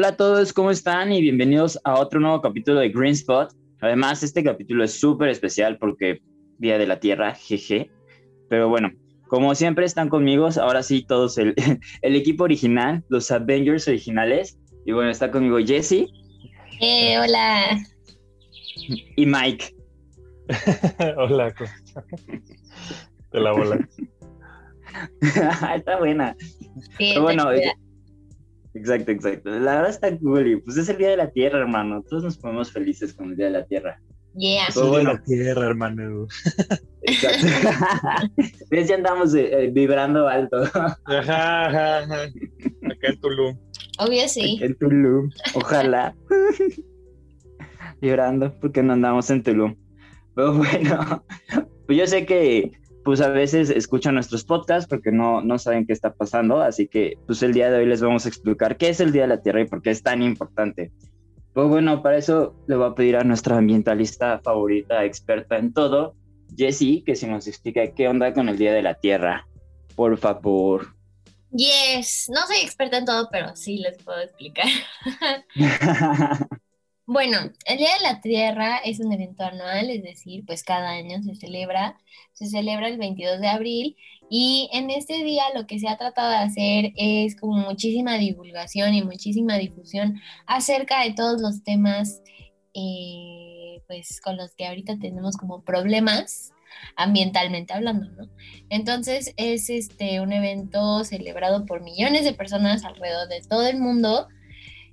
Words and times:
Hola 0.00 0.08
a 0.08 0.16
todos, 0.16 0.54
¿cómo 0.54 0.70
están? 0.70 1.12
Y 1.12 1.20
bienvenidos 1.20 1.78
a 1.84 2.00
otro 2.00 2.20
nuevo 2.20 2.40
capítulo 2.40 2.80
de 2.80 2.88
Green 2.88 3.12
Spot. 3.12 3.52
Además, 3.82 4.22
este 4.22 4.42
capítulo 4.42 4.82
es 4.82 4.98
súper 4.98 5.28
especial 5.28 5.76
porque 5.76 6.22
Día 6.56 6.78
de 6.78 6.86
la 6.86 7.00
Tierra, 7.00 7.34
jeje. 7.34 7.90
Pero 8.48 8.70
bueno, 8.70 8.92
como 9.28 9.54
siempre 9.54 9.84
están 9.84 10.08
conmigo, 10.08 10.48
ahora 10.58 10.82
sí 10.82 11.04
todos 11.06 11.36
el, 11.36 11.54
el 12.00 12.16
equipo 12.16 12.44
original, 12.44 13.04
los 13.10 13.30
Avengers 13.30 13.88
originales. 13.88 14.58
Y 14.86 14.92
bueno, 14.92 15.10
está 15.10 15.30
conmigo 15.30 15.58
Jesse. 15.58 16.06
Eh, 16.80 17.18
hola. 17.18 17.78
Y 19.16 19.26
Mike. 19.26 19.76
hola. 21.18 21.54
De 23.32 23.38
la 23.38 23.52
bola. 23.52 23.86
está 25.76 25.98
buena. 25.98 26.34
Sí, 26.96 27.10
Pero 27.12 27.20
bueno. 27.20 27.50
Exacto, 28.74 29.10
exacto. 29.10 29.50
La 29.50 29.76
verdad 29.76 29.90
está 29.90 30.16
cool. 30.18 30.46
y 30.46 30.56
pues 30.56 30.76
es 30.76 30.88
el 30.88 30.98
Día 30.98 31.10
de 31.10 31.16
la 31.16 31.30
Tierra, 31.30 31.58
hermano. 31.58 32.02
Todos 32.02 32.24
nos 32.24 32.38
ponemos 32.38 32.72
felices 32.72 33.12
con 33.12 33.30
el 33.30 33.36
Día 33.36 33.46
de 33.46 33.52
la 33.52 33.66
Tierra. 33.66 34.00
Yeah. 34.36 34.70
Soy 34.70 34.84
de 34.84 34.90
bueno. 34.90 35.12
la 35.14 35.22
tierra, 35.22 35.66
hermano. 35.66 36.26
Exacto. 37.02 37.46
¿Ves? 38.70 38.88
Ya 38.88 38.94
andamos 38.94 39.34
eh, 39.34 39.64
eh, 39.64 39.70
vibrando 39.72 40.28
alto. 40.28 40.62
Ajá, 40.62 41.66
ajá, 41.66 41.98
ajá. 41.98 42.22
Acá 42.22 43.08
en 43.08 43.20
Tulum. 43.20 43.58
Obvio 43.98 44.28
sí. 44.28 44.58
En 44.62 44.76
Tulum. 44.78 45.30
Ojalá. 45.54 46.14
Llorando 48.00 48.58
porque 48.60 48.82
no 48.82 48.92
andamos 48.92 49.30
en 49.30 49.42
Tulum. 49.42 49.76
Pero 50.34 50.54
bueno, 50.54 51.24
pues 51.86 51.98
yo 51.98 52.06
sé 52.06 52.24
que 52.24 52.70
pues 53.10 53.22
a 53.22 53.28
veces 53.28 53.70
escuchan 53.70 54.14
nuestros 54.14 54.44
podcasts 54.44 54.88
porque 54.88 55.10
no, 55.10 55.42
no 55.42 55.58
saben 55.58 55.84
qué 55.84 55.92
está 55.92 56.14
pasando, 56.14 56.60
así 56.60 56.86
que 56.86 57.18
pues 57.26 57.42
el 57.42 57.52
día 57.52 57.68
de 57.68 57.78
hoy 57.78 57.86
les 57.86 58.00
vamos 58.00 58.24
a 58.24 58.28
explicar 58.28 58.76
qué 58.76 58.90
es 58.90 59.00
el 59.00 59.10
Día 59.10 59.22
de 59.22 59.28
la 59.30 59.42
Tierra 59.42 59.62
y 59.62 59.66
por 59.66 59.82
qué 59.82 59.90
es 59.90 60.00
tan 60.00 60.22
importante. 60.22 60.92
Pues 61.52 61.66
bueno, 61.66 62.04
para 62.04 62.18
eso 62.18 62.54
le 62.68 62.76
voy 62.76 62.88
a 62.88 62.94
pedir 62.94 63.16
a 63.16 63.24
nuestra 63.24 63.56
ambientalista 63.56 64.38
favorita, 64.44 65.04
experta 65.04 65.58
en 65.58 65.72
todo, 65.72 66.14
Jessie, 66.56 67.02
que 67.02 67.16
se 67.16 67.26
nos 67.26 67.48
explique 67.48 67.92
qué 67.96 68.06
onda 68.06 68.32
con 68.32 68.48
el 68.48 68.56
Día 68.56 68.72
de 68.72 68.82
la 68.82 68.94
Tierra. 68.94 69.44
Por 69.96 70.16
favor. 70.16 70.94
Yes. 71.50 72.30
No 72.32 72.46
soy 72.46 72.58
experta 72.62 72.98
en 72.98 73.06
todo, 73.06 73.28
pero 73.32 73.56
sí 73.56 73.78
les 73.78 74.00
puedo 74.04 74.20
explicar. 74.20 74.68
Bueno, 77.12 77.38
el 77.66 77.78
Día 77.78 77.88
de 77.98 78.04
la 78.04 78.20
Tierra 78.20 78.76
es 78.84 79.00
un 79.00 79.12
evento 79.12 79.42
anual, 79.42 79.90
es 79.90 80.04
decir, 80.04 80.44
pues 80.46 80.62
cada 80.62 80.90
año 80.90 81.20
se 81.24 81.34
celebra, 81.34 81.98
se 82.34 82.46
celebra 82.46 82.86
el 82.86 82.98
22 82.98 83.40
de 83.40 83.48
abril 83.48 83.96
y 84.30 84.70
en 84.72 84.90
este 84.90 85.24
día 85.24 85.42
lo 85.52 85.66
que 85.66 85.80
se 85.80 85.88
ha 85.88 85.98
tratado 85.98 86.30
de 86.30 86.36
hacer 86.36 86.92
es 86.94 87.34
como 87.34 87.56
muchísima 87.56 88.16
divulgación 88.16 88.94
y 88.94 89.02
muchísima 89.02 89.58
difusión 89.58 90.20
acerca 90.46 91.02
de 91.02 91.12
todos 91.12 91.42
los 91.42 91.64
temas 91.64 92.22
eh, 92.74 93.82
pues 93.88 94.20
con 94.20 94.36
los 94.36 94.54
que 94.54 94.68
ahorita 94.68 94.96
tenemos 95.00 95.36
como 95.36 95.64
problemas 95.64 96.52
ambientalmente 96.94 97.72
hablando, 97.72 98.08
¿no? 98.10 98.30
Entonces 98.68 99.34
es 99.36 99.68
este 99.68 100.20
un 100.20 100.32
evento 100.32 101.02
celebrado 101.02 101.66
por 101.66 101.82
millones 101.82 102.22
de 102.22 102.34
personas 102.34 102.84
alrededor 102.84 103.26
de 103.26 103.40
todo 103.40 103.66
el 103.66 103.80
mundo. 103.80 104.28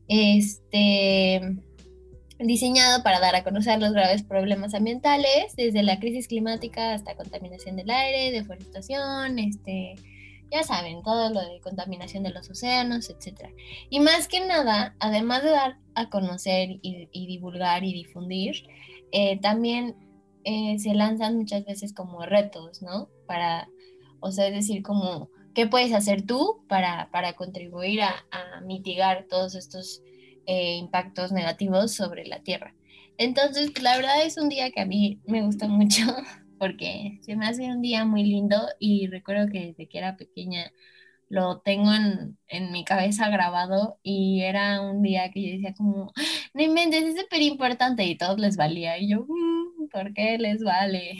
Este 0.07 1.59
diseñado 2.39 3.03
para 3.03 3.19
dar 3.19 3.35
a 3.35 3.43
conocer 3.43 3.79
los 3.79 3.93
graves 3.93 4.23
problemas 4.23 4.73
ambientales, 4.73 5.55
desde 5.55 5.83
la 5.83 5.99
crisis 5.99 6.27
climática 6.27 6.93
hasta 6.93 7.15
contaminación 7.15 7.75
del 7.75 7.89
aire, 7.89 8.31
deforestación, 8.31 9.39
este, 9.39 9.95
ya 10.51 10.63
saben, 10.63 11.01
todo 11.03 11.29
lo 11.33 11.41
de 11.41 11.59
contaminación 11.61 12.23
de 12.23 12.29
los 12.29 12.49
océanos, 12.49 13.09
etc. 13.09 13.49
Y 13.89 13.99
más 13.99 14.27
que 14.27 14.45
nada, 14.45 14.95
además 14.99 15.43
de 15.43 15.49
dar 15.51 15.77
a 15.95 16.09
conocer 16.09 16.69
y, 16.81 17.09
y 17.11 17.27
divulgar 17.27 17.83
y 17.83 17.93
difundir, 17.93 18.67
eh, 19.11 19.39
también 19.39 19.95
eh, 20.43 20.77
se 20.79 20.93
lanzan 20.93 21.37
muchas 21.37 21.65
veces 21.65 21.93
como 21.93 22.25
retos, 22.25 22.81
¿no? 22.81 23.09
Para, 23.25 23.67
o 24.19 24.31
sea, 24.31 24.47
es 24.47 24.53
decir, 24.53 24.83
como, 24.83 25.29
¿qué 25.53 25.67
puedes 25.67 25.93
hacer 25.93 26.25
tú 26.25 26.63
para, 26.69 27.09
para 27.11 27.33
contribuir 27.33 28.01
a, 28.01 28.25
a 28.31 28.61
mitigar 28.61 29.25
todos 29.29 29.55
estos 29.55 30.03
eh, 30.47 30.77
impactos 30.77 31.31
negativos 31.33 31.93
sobre 31.95 32.25
la 32.25 32.41
Tierra. 32.43 32.75
Entonces, 33.17 33.71
la 33.81 33.97
verdad 33.97 34.23
es 34.25 34.37
un 34.37 34.49
día 34.49 34.71
que 34.71 34.81
a 34.81 34.85
mí 34.87 35.21
me 35.27 35.43
gusta 35.43 35.67
mucho 35.67 36.03
porque 36.59 37.19
se 37.23 37.35
me 37.35 37.47
hace 37.47 37.65
un 37.71 37.81
día 37.81 38.05
muy 38.05 38.23
lindo 38.23 38.57
y 38.79 39.07
recuerdo 39.07 39.47
que 39.51 39.67
desde 39.67 39.87
que 39.89 39.99
era 39.99 40.17
pequeña 40.17 40.71
lo 41.29 41.59
tengo 41.61 41.93
en, 41.93 42.37
en 42.47 42.71
mi 42.71 42.85
cabeza 42.85 43.29
grabado 43.29 43.99
y 44.03 44.41
era 44.43 44.81
un 44.81 45.01
día 45.03 45.31
que 45.31 45.43
yo 45.45 45.51
decía 45.53 45.73
como, 45.75 46.13
no 46.53 46.63
inventes, 46.63 47.03
es 47.03 47.19
súper 47.21 47.41
importante 47.41 48.05
y 48.05 48.17
todos 48.17 48.39
les 48.39 48.57
valía 48.57 48.97
y 48.99 49.09
yo, 49.09 49.25
"Mm, 49.27 49.89
¿por 49.91 50.13
qué 50.13 50.37
les 50.37 50.63
vale? 50.63 51.13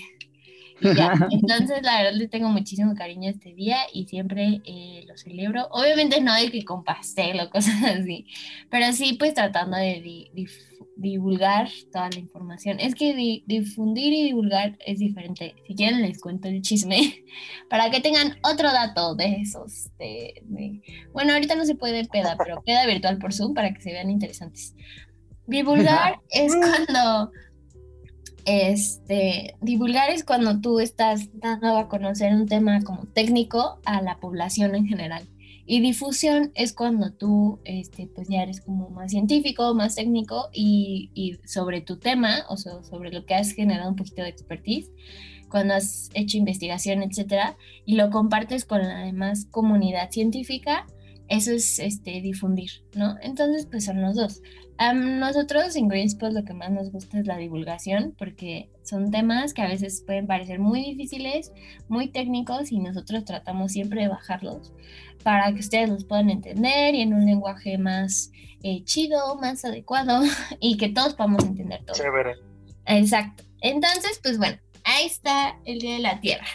Y 0.82 0.96
ya, 0.96 1.14
entonces 1.32 1.82
la 1.84 1.98
verdad 2.04 2.14
le 2.18 2.28
tengo 2.28 2.50
muchísimo 2.50 2.94
cariño 2.96 3.28
a 3.30 3.32
este 3.32 3.54
día 3.54 3.78
y 3.94 4.06
siempre 4.08 4.62
eh, 4.66 5.04
lo 5.08 5.18
celebro. 5.18 5.68
Obviamente 5.72 6.22
no 6.22 6.34
de 6.36 6.52
que 6.52 6.64
con 6.64 6.84
pastel 6.84 7.40
o 7.40 7.50
cosas 7.50 7.76
así, 7.84 8.26
pero 8.70 8.92
sí 8.94 9.14
pues 9.20 9.34
tratando 9.34 9.78
de 9.78 10.02
di- 10.02 10.48
divulgar 10.96 11.70
toda 11.92 12.10
la 12.10 12.18
información. 12.20 12.80
Es 12.80 12.96
que 12.96 13.14
di- 13.16 13.44
difundir 13.46 14.14
y 14.14 14.24
divulgar 14.24 14.78
es 14.86 15.00
diferente. 15.00 15.56
Si 15.68 15.76
quieren 15.76 16.02
les 16.02 16.20
cuento 16.20 16.48
el 16.48 16.62
chisme 16.62 17.24
para 17.70 17.90
que 17.92 18.02
tengan 18.02 18.36
otro 18.44 18.72
dato 18.72 19.16
de 19.16 19.36
esos. 19.42 19.90
de- 19.98 20.42
de- 20.46 20.82
Bueno, 21.14 21.34
ahorita 21.34 21.56
no 21.56 21.66
se 21.66 21.76
puede 21.76 22.06
peda, 22.06 22.36
pero 22.38 22.62
peda 22.64 22.86
virtual 22.86 23.18
por 23.20 23.34
Zoom 23.34 23.54
para 23.54 23.74
que 23.74 23.82
se 23.82 23.92
vean 23.92 24.10
interesantes. 24.10 24.76
Divulgar 25.46 26.20
es 26.30 26.54
cuando 26.56 27.32
este, 28.48 29.58
divulgar 29.60 30.10
es 30.10 30.24
cuando 30.24 30.62
tú 30.62 30.80
estás 30.80 31.30
dando 31.34 31.78
a 31.78 31.90
conocer 31.90 32.34
un 32.34 32.48
tema 32.48 32.82
como 32.82 33.06
técnico 33.06 33.82
a 33.84 34.02
la 34.02 34.22
población 34.22 34.74
en 34.74 34.88
general. 34.88 35.28
Y 35.66 35.82
difusión 35.82 36.52
es 36.56 36.72
cuando 36.72 37.12
tú, 37.12 37.60
este, 37.66 38.08
pues 38.08 38.30
ya 38.30 38.44
eres 38.44 38.62
como 38.62 38.90
más 38.90 39.12
científico, 39.12 39.76
más 39.76 39.96
técnico 39.96 40.48
y, 40.54 41.12
y 41.14 41.40
sobre 41.46 41.82
tu 41.82 41.98
tema, 41.98 42.46
o 42.48 42.56
sea, 42.56 42.82
sobre 42.84 43.12
lo 43.12 43.26
que 43.26 43.36
has 43.36 43.52
generado 43.52 43.90
un 43.90 43.98
poquito 43.98 44.22
de 44.22 44.30
expertise, 44.30 44.90
cuando 45.50 45.74
has 45.74 46.10
hecho 46.14 46.38
investigación, 46.38 47.04
etcétera, 47.04 47.58
y 47.86 47.96
lo 47.96 48.10
compartes 48.12 48.64
con 48.64 48.82
la 48.82 49.00
demás 49.00 49.46
comunidad 49.52 50.10
científica, 50.10 50.86
eso 51.28 51.52
es 51.52 51.80
este, 51.80 52.22
difundir, 52.22 52.72
¿no? 52.96 53.18
Entonces, 53.22 53.68
pues 53.70 53.84
son 53.84 54.02
los 54.02 54.16
dos. 54.16 54.42
Nosotros 54.80 55.76
en 55.76 55.88
Greenspot 55.88 56.32
lo 56.32 56.44
que 56.44 56.54
más 56.54 56.72
nos 56.72 56.92
gusta 56.92 57.20
es 57.20 57.26
la 57.26 57.38
divulgación 57.38 58.14
porque 58.18 58.70
son 58.84 59.10
temas 59.10 59.54
que 59.54 59.64
a 59.64 59.68
veces 59.68 60.04
pueden 60.06 60.28
parecer 60.28 60.60
muy 60.60 60.84
difíciles, 60.84 61.52
muy 61.88 62.10
técnicos 62.10 62.72
y 62.72 62.80
nosotros 62.80 63.26
tratamos 63.26 63.72
siempre 63.72 64.04
de 64.04 64.08
bajarlos 64.08 64.74
para 65.24 65.52
que 65.54 65.60
ustedes 65.60 65.90
los 65.90 66.06
puedan 66.06 66.30
entender 66.30 66.94
y 66.94 67.02
en 67.02 67.14
un 67.14 67.26
lenguaje 67.26 67.78
más 67.78 68.32
eh, 68.64 68.84
chido, 68.84 69.36
más 69.38 69.66
adecuado 69.66 70.22
y 70.60 70.78
que 70.78 70.90
todos 70.90 71.16
podamos 71.16 71.44
entender 71.44 71.84
todo. 71.84 71.98
Chévere. 71.98 72.36
Exacto. 72.86 73.44
Entonces, 73.62 74.20
pues 74.22 74.38
bueno, 74.38 74.58
ahí 74.84 75.06
está 75.06 75.58
el 75.66 75.80
Día 75.80 75.96
de 75.96 76.00
la 76.00 76.20
Tierra. 76.20 76.46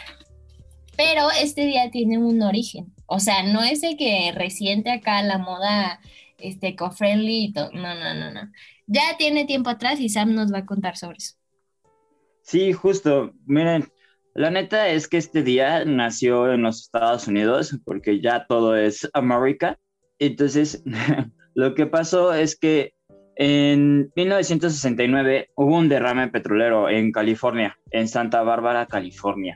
Pero 0.95 1.29
este 1.31 1.65
día 1.65 1.89
tiene 1.91 2.19
un 2.19 2.41
origen. 2.41 2.93
O 3.07 3.19
sea, 3.19 3.43
no 3.43 3.63
es 3.63 3.81
de 3.81 3.97
que 3.97 4.31
reciente 4.33 4.91
acá 4.91 5.21
la 5.23 5.37
moda 5.37 5.99
este, 6.43 6.69
eco-friendly. 6.69 7.53
No, 7.53 7.69
no, 7.71 8.13
no, 8.13 8.31
no. 8.31 8.51
Ya 8.85 9.17
tiene 9.17 9.45
tiempo 9.45 9.69
atrás 9.69 9.99
y 9.99 10.09
Sam 10.09 10.33
nos 10.33 10.53
va 10.53 10.59
a 10.59 10.65
contar 10.65 10.97
sobre 10.97 11.17
eso. 11.17 11.35
Sí, 12.41 12.73
justo. 12.73 13.33
Miren, 13.45 13.87
la 14.35 14.51
neta 14.51 14.89
es 14.89 15.07
que 15.07 15.17
este 15.17 15.43
día 15.43 15.85
nació 15.85 16.51
en 16.51 16.63
los 16.63 16.81
Estados 16.81 17.27
Unidos 17.27 17.79
porque 17.85 18.21
ya 18.21 18.45
todo 18.47 18.75
es 18.75 19.09
América. 19.13 19.79
Entonces, 20.19 20.83
lo 21.55 21.73
que 21.75 21.85
pasó 21.85 22.33
es 22.33 22.57
que 22.57 22.93
en 23.35 24.11
1969 24.15 25.49
hubo 25.55 25.77
un 25.77 25.89
derrame 25.89 26.27
petrolero 26.27 26.89
en 26.89 27.11
California, 27.11 27.77
en 27.91 28.07
Santa 28.07 28.43
Bárbara, 28.43 28.85
California. 28.85 29.55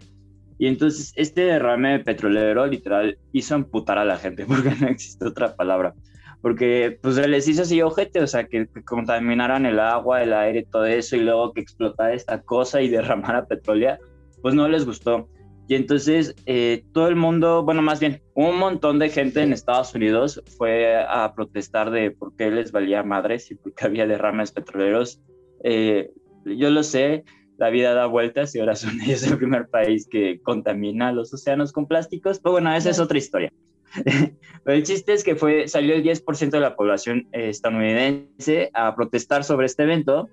Y 0.59 0.67
entonces 0.67 1.13
este 1.15 1.41
derrame 1.41 1.99
petrolero 1.99 2.65
literal 2.65 3.19
hizo 3.31 3.55
amputar 3.55 3.97
a 3.97 4.05
la 4.05 4.17
gente, 4.17 4.45
porque 4.47 4.71
no 4.79 4.87
existe 4.87 5.25
otra 5.25 5.55
palabra. 5.55 5.93
Porque 6.41 6.97
pues 7.01 7.15
se 7.15 7.27
les 7.27 7.47
hizo 7.47 7.63
así 7.63 7.81
ojete, 7.81 8.21
o 8.21 8.27
sea, 8.27 8.45
que, 8.45 8.67
que 8.67 8.83
contaminaran 8.83 9.65
el 9.65 9.79
agua, 9.79 10.21
el 10.21 10.33
aire, 10.33 10.67
todo 10.71 10.85
eso, 10.85 11.15
y 11.15 11.21
luego 11.21 11.53
que 11.53 11.61
explotara 11.61 12.13
esta 12.13 12.41
cosa 12.41 12.81
y 12.81 12.89
derramara 12.89 13.45
petróleo, 13.45 13.97
pues 14.41 14.53
no 14.53 14.67
les 14.67 14.85
gustó. 14.85 15.27
Y 15.69 15.75
entonces 15.75 16.33
eh, 16.45 16.85
todo 16.93 17.09
el 17.09 17.17
mundo, 17.17 17.63
bueno, 17.63 17.81
más 17.81 17.99
bien, 17.99 18.21
un 18.35 18.57
montón 18.57 18.99
de 18.99 19.09
gente 19.09 19.41
en 19.41 19.51
Estados 19.51 19.93
Unidos 19.93 20.41
fue 20.57 20.95
a 20.95 21.33
protestar 21.35 21.91
de 21.91 22.11
por 22.11 22.35
qué 22.37 22.49
les 22.49 22.71
valía 22.71 23.03
madres 23.03 23.51
y 23.51 23.55
por 23.55 23.73
qué 23.73 23.85
había 23.85 24.07
derrames 24.07 24.53
petroleros. 24.53 25.21
Eh, 25.63 26.09
yo 26.45 26.69
lo 26.69 26.83
sé, 26.83 27.25
la 27.57 27.69
vida 27.69 27.93
da 27.93 28.05
vueltas 28.05 28.55
y 28.55 28.59
ahora 28.59 28.75
son 28.75 29.01
ellos 29.05 29.23
el 29.23 29.37
primer 29.37 29.67
país 29.67 30.07
que 30.09 30.39
contamina 30.41 31.11
los 31.11 31.33
océanos 31.33 31.73
con 31.73 31.85
plásticos, 31.85 32.39
pero 32.39 32.53
bueno, 32.53 32.73
esa 32.73 32.89
es 32.89 32.99
otra 32.99 33.17
historia. 33.17 33.51
El 34.65 34.83
chiste 34.83 35.13
es 35.13 35.23
que 35.23 35.35
fue, 35.35 35.67
salió 35.67 35.95
el 35.95 36.03
10% 36.03 36.49
de 36.49 36.59
la 36.59 36.75
población 36.75 37.27
estadounidense 37.31 38.69
a 38.73 38.95
protestar 38.95 39.43
sobre 39.43 39.65
este 39.65 39.83
evento 39.83 40.29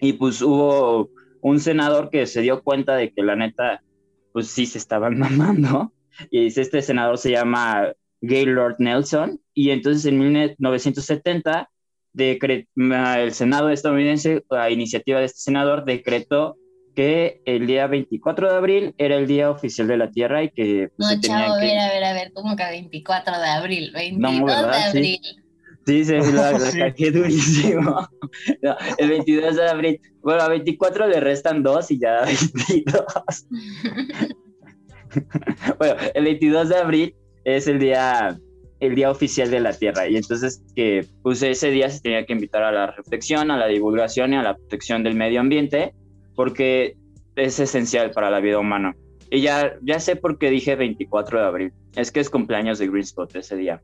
y 0.00 0.14
pues 0.14 0.42
hubo 0.42 1.10
un 1.40 1.60
senador 1.60 2.10
que 2.10 2.26
se 2.26 2.42
dio 2.42 2.62
cuenta 2.62 2.96
de 2.96 3.12
que 3.12 3.22
la 3.22 3.36
neta, 3.36 3.82
pues 4.32 4.48
sí 4.48 4.66
se 4.66 4.78
estaban 4.78 5.18
mamando. 5.18 5.92
Y 6.30 6.46
este 6.46 6.82
senador 6.82 7.18
se 7.18 7.30
llama 7.30 7.92
Gaylord 8.20 8.76
Nelson. 8.78 9.40
Y 9.54 9.70
entonces 9.70 10.04
en 10.06 10.18
1970 10.18 11.70
el 12.16 13.32
Senado 13.32 13.70
estadounidense, 13.70 14.44
a 14.50 14.70
iniciativa 14.70 15.20
de 15.20 15.26
este 15.26 15.40
senador, 15.40 15.84
decretó 15.84 16.56
que 16.94 17.40
el 17.44 17.66
día 17.66 17.86
24 17.86 18.50
de 18.50 18.56
abril 18.56 18.94
era 18.98 19.16
el 19.16 19.26
día 19.26 19.50
oficial 19.50 19.88
de 19.88 19.96
la 19.96 20.10
Tierra 20.10 20.42
y 20.42 20.50
que... 20.50 20.90
Pues, 20.96 21.16
no, 21.16 21.20
chavo, 21.20 21.54
a 21.54 21.58
ver, 21.58 21.78
a 21.78 21.88
ver, 21.88 22.04
a 22.04 22.12
ver, 22.12 22.32
¿cómo 22.32 22.56
que 22.56 22.64
24 22.64 23.38
de 23.38 23.48
abril? 23.48 23.92
22 23.92 24.46
de 24.46 24.76
abril. 24.76 25.20
Sí, 25.86 26.04
se 26.04 26.18
lo, 26.18 26.52
lo 26.52 27.12
durísimo. 27.12 28.08
el 28.98 29.08
22 29.08 29.56
de 29.56 29.68
abril. 29.68 30.00
Bueno, 30.22 30.42
a 30.42 30.48
24 30.48 31.08
le 31.08 31.20
restan 31.20 31.62
2 31.62 31.90
y 31.90 31.98
ya 31.98 32.20
22. 32.24 33.46
bueno, 35.78 35.94
el 36.14 36.24
22 36.24 36.68
de 36.68 36.76
abril 36.76 37.14
es 37.44 37.66
el 37.66 37.78
día 37.78 38.38
el 38.80 38.94
día 38.94 39.10
oficial 39.10 39.50
de 39.50 39.60
la 39.60 39.74
Tierra 39.74 40.08
y 40.08 40.16
entonces 40.16 40.62
que 40.74 41.06
pues 41.22 41.42
ese 41.42 41.70
día 41.70 41.90
se 41.90 42.00
tenía 42.00 42.24
que 42.24 42.32
invitar 42.32 42.62
a 42.62 42.72
la 42.72 42.86
reflexión, 42.92 43.50
a 43.50 43.58
la 43.58 43.66
divulgación 43.66 44.32
y 44.32 44.36
a 44.36 44.42
la 44.42 44.56
protección 44.56 45.02
del 45.02 45.16
medio 45.16 45.40
ambiente 45.40 45.92
porque 46.40 46.96
es 47.36 47.60
esencial 47.60 48.12
para 48.12 48.30
la 48.30 48.40
vida 48.40 48.58
humana. 48.58 48.96
Y 49.30 49.42
ya, 49.42 49.74
ya 49.82 50.00
sé 50.00 50.16
por 50.16 50.38
qué 50.38 50.48
dije 50.48 50.74
24 50.74 51.38
de 51.38 51.46
abril. 51.46 51.72
Es 51.96 52.10
que 52.10 52.20
es 52.20 52.30
cumpleaños 52.30 52.78
de 52.78 52.86
Green 52.86 53.02
Spot 53.02 53.36
ese 53.36 53.56
día. 53.56 53.82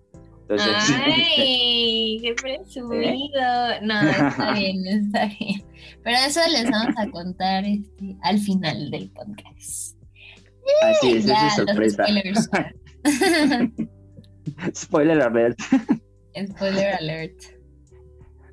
¡Ay! 0.49 2.19
¡Qué 2.23 2.32
presumido! 2.32 3.43
No, 3.82 4.00
está 4.00 4.53
bien, 4.58 4.87
está 4.87 5.26
bien. 5.38 5.62
Pero 6.03 6.17
eso 6.26 6.41
les 6.50 6.70
vamos 6.70 6.94
a 6.97 7.11
contar 7.11 7.67
este, 7.67 8.17
al 8.23 8.38
final 8.38 8.91
del 8.91 9.11
podcast. 9.11 9.99
Así 10.82 11.12
es, 11.12 11.26
es 11.26 11.56
sorpresa. 11.56 12.06
Spoiler 14.75 15.20
alert. 15.20 15.59
Spoiler 16.35 16.94
alert. 16.94 17.56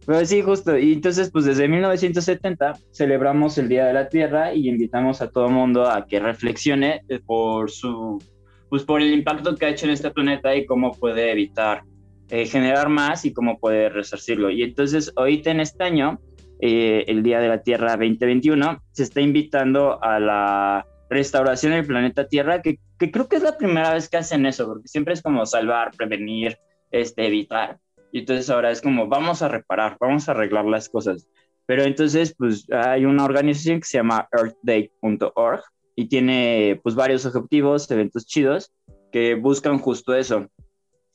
Pero 0.06 0.26
sí, 0.26 0.42
justo. 0.42 0.78
Y 0.78 0.94
entonces, 0.94 1.32
pues 1.32 1.46
desde 1.46 1.68
1970 1.68 2.74
celebramos 2.92 3.58
el 3.58 3.70
Día 3.70 3.86
de 3.86 3.94
la 3.94 4.10
Tierra 4.10 4.54
y 4.54 4.68
invitamos 4.68 5.22
a 5.22 5.30
todo 5.30 5.50
mundo 5.50 5.90
a 5.90 6.06
que 6.06 6.20
reflexione 6.20 7.02
eh, 7.08 7.20
por 7.20 7.72
su, 7.72 8.22
pues 8.70 8.84
por 8.84 9.02
el 9.02 9.14
impacto 9.14 9.56
que 9.56 9.66
ha 9.66 9.70
hecho 9.70 9.86
en 9.86 9.92
este 9.92 10.12
planeta 10.12 10.56
y 10.56 10.66
cómo 10.66 10.92
puede 10.94 11.32
evitar 11.32 11.84
eh, 12.30 12.46
generar 12.46 12.90
más 12.90 13.26
y 13.26 13.34
cómo 13.34 13.60
puede 13.60 13.90
resarcirlo. 13.90 14.50
Y 14.50 14.64
entonces, 14.64 15.14
ahorita 15.16 15.52
en 15.52 15.60
este 15.60 15.84
año, 15.84 16.20
eh, 16.60 17.06
el 17.08 17.24
Día 17.24 17.40
de 17.40 17.48
la 17.48 17.62
Tierra 17.62 17.92
2021, 17.92 18.82
se 18.92 19.04
está 19.04 19.22
invitando 19.22 20.04
a 20.04 20.20
la 20.20 20.86
restauración 21.10 21.74
del 21.74 21.86
planeta 21.86 22.28
Tierra, 22.28 22.62
que, 22.62 22.80
que 22.98 23.12
creo 23.12 23.28
que 23.28 23.36
es 23.36 23.44
la 23.44 23.58
primera 23.58 23.94
vez 23.94 24.10
que 24.10 24.18
hacen 24.18 24.46
eso, 24.46 24.66
porque 24.66 24.88
siempre 24.88 25.14
es 25.14 25.22
como 25.22 25.46
salvar, 25.46 25.92
prevenir, 25.96 26.58
este, 26.92 27.28
evitar. 27.28 27.78
Y 28.14 28.20
entonces 28.20 28.48
ahora 28.52 28.70
es 28.70 28.80
como, 28.80 29.08
vamos 29.08 29.42
a 29.42 29.48
reparar, 29.48 29.98
vamos 30.00 30.30
a 30.30 30.34
arreglar 30.34 30.66
las 30.66 30.88
cosas. 30.88 31.28
Pero 31.66 31.84
entonces, 31.84 32.36
pues 32.38 32.68
hay 32.72 33.06
una 33.06 33.26
organización 33.26 33.80
que 33.80 33.88
se 33.88 33.98
llama 33.98 34.30
earthday.org 34.32 35.64
y 35.96 36.06
tiene 36.06 36.80
pues 36.84 36.94
varios 36.94 37.26
objetivos, 37.26 37.90
eventos 37.90 38.28
chidos 38.28 38.72
que 39.12 39.34
buscan 39.34 39.80
justo 39.80 40.14
eso. 40.14 40.48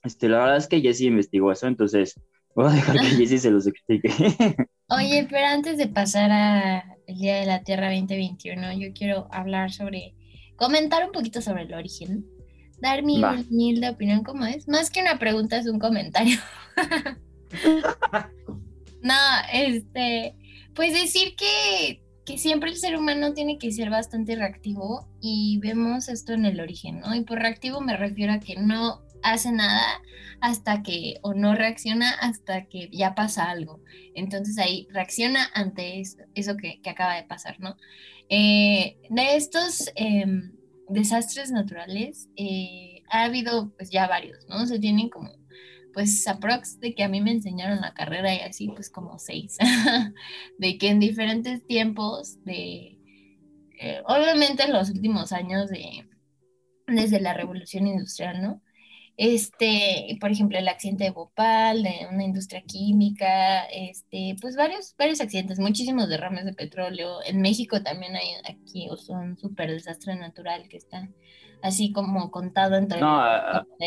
Este, 0.03 0.29
la 0.29 0.41
verdad 0.41 0.57
es 0.57 0.67
que 0.67 0.81
Jesse 0.81 1.03
investigó 1.03 1.53
eso, 1.53 1.69
entonces 1.69 2.21
voy 2.57 2.67
a 2.67 2.71
dejar 2.71 2.97
que 2.97 3.07
Jesse 3.27 3.43
se 3.43 3.51
los 3.53 3.69
explique. 3.69 4.09
Oye, 4.89 5.25
pero 5.31 5.47
antes 5.47 5.79
de 5.79 5.87
pasar 5.87 6.33
a 6.33 6.97
el 7.07 7.17
Día 7.17 7.37
de 7.37 7.47
la 7.47 7.63
Tierra 7.63 7.93
2021, 7.93 8.73
yo 8.73 8.89
quiero 8.93 9.29
hablar 9.31 9.71
sobre, 9.71 10.15
comentar 10.57 11.07
un 11.07 11.13
poquito 11.13 11.41
sobre 11.41 11.63
el 11.63 11.75
origen 11.75 12.27
dar 12.81 13.03
mi 13.03 13.23
humilde 13.23 13.89
opinión 13.89 14.23
como 14.23 14.47
es. 14.47 14.69
Más 14.69 14.91
que 14.91 15.01
una 15.01 15.19
pregunta 15.19 15.57
es 15.57 15.67
un 15.67 15.79
comentario. 15.79 16.39
no, 19.03 19.15
este, 19.53 20.35
pues 20.75 20.93
decir 20.93 21.35
que, 21.37 22.03
que 22.25 22.39
siempre 22.39 22.71
el 22.71 22.77
ser 22.77 22.97
humano 22.97 23.33
tiene 23.33 23.59
que 23.59 23.73
ser 23.73 23.91
bastante 23.91 24.37
reactivo 24.37 25.09
y 25.21 25.59
vemos 25.59 26.09
esto 26.09 26.33
en 26.33 26.45
el 26.45 26.61
origen, 26.61 27.01
¿no? 27.01 27.15
Y 27.15 27.23
por 27.23 27.39
reactivo 27.39 27.81
me 27.81 27.97
refiero 27.97 28.33
a 28.33 28.41
que 28.41 28.57
no 28.57 29.03
hace 29.23 29.51
nada 29.51 30.01
hasta 30.41 30.85
que, 30.85 31.19
o 31.23 31.35
no 31.35 31.55
reacciona 31.55 32.11
hasta 32.11 32.67
que 32.67 32.89
ya 32.93 33.15
pasa 33.15 33.51
algo. 33.51 33.81
Entonces 34.15 34.59
ahí 34.59 34.87
reacciona 34.91 35.49
ante 35.55 36.01
eso, 36.01 36.19
eso 36.35 36.57
que, 36.57 36.81
que 36.81 36.91
acaba 36.91 37.17
de 37.17 37.25
pasar, 37.25 37.59
¿no? 37.61 37.77
Eh, 38.29 38.99
de 39.11 39.37
estos... 39.37 39.91
Eh, 39.97 40.53
desastres 40.89 41.51
naturales, 41.51 42.29
eh, 42.37 43.03
ha 43.11 43.25
habido 43.25 43.73
pues 43.77 43.91
ya 43.91 44.07
varios, 44.07 44.47
¿no? 44.49 44.67
Se 44.67 44.79
tienen 44.79 45.09
como, 45.09 45.33
pues 45.93 46.27
aprox 46.27 46.81
de 46.81 46.95
que 46.95 47.05
a 47.05 47.09
mí 47.09 47.21
me 47.21 47.33
enseñaron 47.33 47.81
la 47.81 47.95
carrera 47.95 48.35
y 48.35 48.41
así, 48.41 48.69
pues 48.69 48.91
como 48.91 49.19
seis, 49.19 49.59
de 50.59 50.79
que 50.79 50.89
en 50.89 51.01
diferentes 51.01 51.67
tiempos 51.67 52.43
de, 52.45 52.99
eh, 53.81 54.03
obviamente 54.07 54.65
en 54.65 54.73
los 54.73 54.91
últimos 54.91 55.33
años 55.33 55.69
de, 55.71 56.09
desde 56.87 57.21
la 57.21 57.35
revolución 57.35 57.87
industrial, 57.87 58.43
¿no? 58.43 58.63
Este, 59.19 60.17
por 60.21 60.31
ejemplo, 60.31 60.59
el 60.59 60.69
accidente 60.69 61.03
de 61.03 61.11
Bhopal, 61.11 61.83
de 61.83 62.07
una 62.09 62.23
industria 62.23 62.63
química, 62.63 63.65
este, 63.65 64.37
pues 64.41 64.55
varios, 64.55 64.95
varios 64.97 65.21
accidentes, 65.21 65.59
muchísimos 65.59 66.09
derrames 66.09 66.45
de 66.45 66.53
petróleo. 66.53 67.19
En 67.27 67.41
México 67.41 67.83
también 67.83 68.15
hay 68.15 68.29
aquí 68.49 68.89
un 69.09 69.37
súper 69.37 69.73
desastre 69.73 70.15
natural 70.15 70.69
que 70.69 70.77
está 70.77 71.11
así 71.63 71.93
como 71.93 72.31
contado 72.31 72.77
entre... 72.77 73.01
No, 73.01 73.21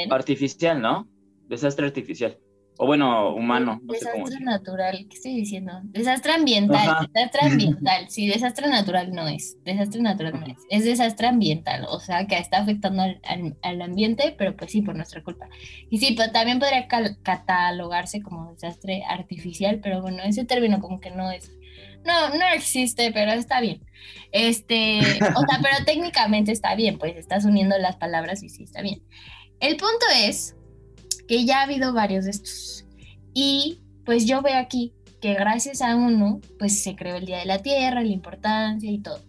artificial, 0.09 0.81
¿no? 0.81 1.07
Desastre 1.47 1.85
artificial. 1.85 2.37
O 2.77 2.87
bueno, 2.87 3.35
humano. 3.35 3.79
desastre 3.83 4.39
natural, 4.39 5.05
¿qué 5.07 5.15
estoy 5.15 5.35
diciendo? 5.35 5.73
Desastre 5.83 6.33
ambiental, 6.33 7.07
desastre 7.13 7.41
ambiental. 7.51 8.09
Sí, 8.09 8.27
desastre 8.27 8.67
natural 8.67 9.13
no 9.13 9.27
es. 9.27 9.57
Desastre 9.63 10.01
natural 10.01 10.39
no 10.39 10.47
es. 10.47 10.57
Es 10.69 10.85
desastre 10.85 11.27
ambiental, 11.27 11.85
o 11.89 11.99
sea, 11.99 12.25
que 12.25 12.37
está 12.37 12.57
afectando 12.57 13.03
al, 13.03 13.21
al, 13.61 13.81
ambiente, 13.81 14.33
pero 14.37 14.55
pues 14.55 14.71
sí, 14.71 14.81
por 14.81 14.95
nuestra 14.95 15.21
culpa. 15.21 15.47
Y 15.89 15.99
sí, 15.99 16.15
pero 16.17 16.31
también 16.31 16.59
podría 16.59 16.87
catalogarse 17.21 18.21
como 18.21 18.53
desastre 18.53 19.03
artificial, 19.07 19.79
pero 19.81 20.01
bueno, 20.01 20.23
ese 20.23 20.45
término 20.45 20.79
como 20.79 20.99
que 20.99 21.11
no 21.11 21.29
es. 21.29 21.51
No, 22.03 22.29
no 22.29 22.47
existe, 22.55 23.11
pero 23.11 23.31
está 23.31 23.61
bien. 23.61 23.83
Este, 24.31 24.99
o 24.99 25.41
sea, 25.41 25.59
pero 25.61 25.85
técnicamente 25.85 26.51
está 26.51 26.73
bien, 26.73 26.97
pues 26.97 27.15
estás 27.15 27.45
uniendo 27.45 27.77
las 27.77 27.97
palabras 27.97 28.41
y 28.41 28.49
sí, 28.49 28.63
está 28.63 28.81
bien. 28.81 29.03
El 29.59 29.77
punto 29.77 30.05
es 30.15 30.55
que 31.31 31.45
ya 31.45 31.59
ha 31.59 31.63
habido 31.63 31.93
varios 31.93 32.25
de 32.25 32.31
estos. 32.31 32.83
Y 33.33 33.79
pues 34.03 34.25
yo 34.25 34.41
veo 34.41 34.57
aquí 34.57 34.91
que 35.21 35.33
gracias 35.33 35.81
a 35.81 35.95
uno, 35.95 36.41
pues 36.59 36.83
se 36.83 36.97
creó 36.97 37.15
el 37.15 37.25
Día 37.25 37.37
de 37.37 37.45
la 37.45 37.59
Tierra, 37.59 38.01
la 38.01 38.11
importancia 38.11 38.91
y 38.91 38.99
todo. 38.99 39.21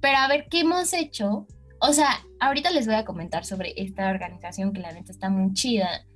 Pero 0.00 0.16
a 0.16 0.26
ver, 0.26 0.46
¿qué 0.50 0.60
hemos 0.60 0.94
hecho? 0.94 1.46
O 1.78 1.92
sea, 1.92 2.24
ahorita 2.38 2.70
les 2.70 2.86
voy 2.86 2.94
a 2.94 3.04
comentar 3.04 3.44
sobre 3.44 3.74
esta 3.76 4.08
organización 4.08 4.72
que 4.72 4.80
la 4.80 4.92
neta 4.92 5.12
está 5.12 5.28
muy 5.28 5.52
chida. 5.52 6.06